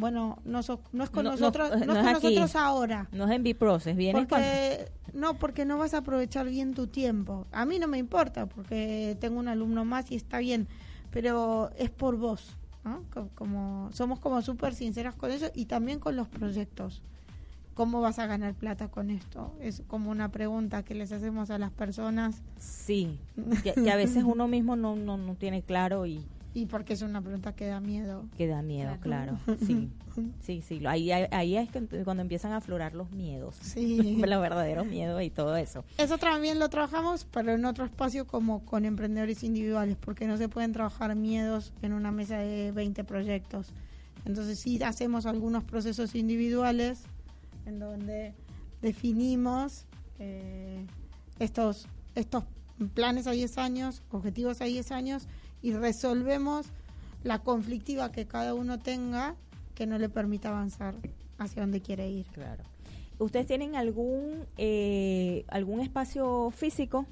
[0.00, 0.60] bueno, no,
[0.92, 3.08] no es con nosotros, no, es con nosotros ahora.
[3.12, 7.46] No es en Biproces, viene porque, No, porque no vas a aprovechar bien tu tiempo.
[7.52, 10.66] A mí no me importa, porque tengo un alumno más y está bien,
[11.10, 12.56] pero es por vos.
[13.34, 17.02] Como, somos como súper sinceras con eso y también con los proyectos.
[17.74, 19.54] ¿Cómo vas a ganar plata con esto?
[19.60, 22.42] Es como una pregunta que les hacemos a las personas.
[22.58, 23.18] Sí,
[23.62, 27.22] que, a veces uno mismo no, no, no tiene claro y y porque es una
[27.22, 28.24] pregunta que da miedo.
[28.36, 29.38] Que da miedo, claro.
[29.66, 29.88] Sí,
[30.40, 30.84] sí, sí.
[30.86, 31.68] Ahí, ahí es
[32.04, 33.56] cuando empiezan a aflorar los miedos.
[33.60, 34.16] Sí.
[34.26, 35.84] los verdaderos miedos y todo eso.
[35.98, 40.48] Eso también lo trabajamos, pero en otro espacio como con emprendedores individuales, porque no se
[40.48, 43.68] pueden trabajar miedos en una mesa de 20 proyectos.
[44.24, 47.02] Entonces sí hacemos algunos procesos individuales
[47.66, 48.34] en donde
[48.82, 49.86] definimos
[50.18, 50.84] eh,
[51.38, 51.86] estos,
[52.16, 52.44] estos
[52.94, 55.28] planes a 10 años, objetivos a 10 años
[55.62, 56.66] y resolvemos
[57.22, 59.36] la conflictiva que cada uno tenga
[59.74, 60.94] que no le permita avanzar
[61.38, 62.26] hacia donde quiere ir.
[62.26, 62.64] Claro.
[63.18, 67.06] ¿Ustedes tienen algún eh, algún espacio físico?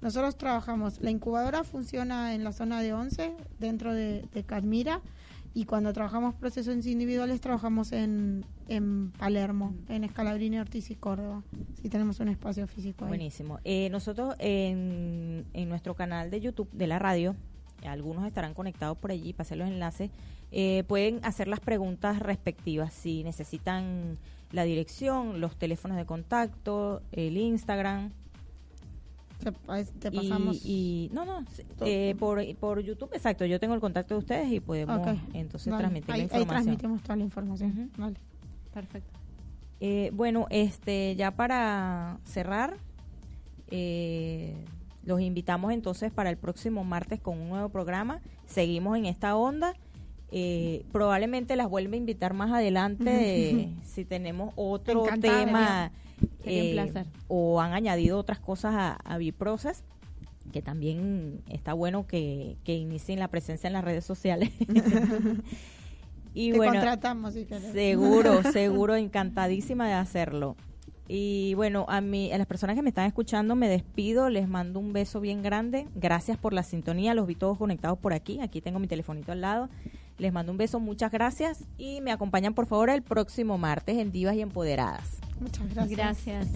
[0.00, 5.00] Nosotros trabajamos, la incubadora funciona en la zona de 11, dentro de, de Cadmira,
[5.54, 11.42] y cuando trabajamos procesos individuales trabajamos en, en Palermo, en Escalabrini, Ortiz y Córdoba.
[11.80, 13.10] Sí tenemos un espacio físico ahí.
[13.10, 13.60] Buenísimo.
[13.64, 17.36] Eh, nosotros en, en nuestro canal de YouTube de la radio
[17.86, 20.10] algunos estarán conectados por allí, pasé los enlaces,
[20.52, 24.18] eh, pueden hacer las preguntas respectivas si necesitan
[24.52, 28.10] la dirección, los teléfonos de contacto, el Instagram.
[30.00, 30.64] Te, pasamos.
[30.64, 31.44] Y, no, no,
[31.80, 33.44] eh, por, por YouTube, exacto.
[33.44, 36.40] Yo tengo el contacto de ustedes y podemos entonces transmitir la información.
[36.40, 37.90] Ahí transmitimos toda la información.
[37.98, 38.16] Vale.
[38.72, 39.20] Perfecto.
[39.80, 42.76] Eh, bueno, este, ya para cerrar,
[43.68, 44.54] eh,
[45.04, 48.20] los invitamos entonces para el próximo martes con un nuevo programa.
[48.46, 49.74] Seguimos en esta onda
[50.36, 55.92] Eh, probablemente las vuelva a invitar más adelante si tenemos otro tema
[56.44, 59.84] eh, o han añadido otras cosas a, a Biprocess
[60.52, 64.50] que también está bueno que, que inicien la presencia en las redes sociales.
[66.34, 67.72] y Te bueno, contratamos si querés.
[67.72, 70.56] seguro, seguro, encantadísima de hacerlo.
[71.06, 74.80] Y bueno, a mí, a las personas que me están escuchando, me despido, les mando
[74.80, 75.86] un beso bien grande.
[75.94, 78.40] Gracias por la sintonía, los vi todos conectados por aquí.
[78.40, 79.68] Aquí tengo mi telefonito al lado.
[80.16, 84.12] Les mando un beso, muchas gracias y me acompañan por favor el próximo martes en
[84.12, 85.18] Divas y Empoderadas.
[85.40, 85.98] Muchas gracias.
[85.98, 86.48] Gracias.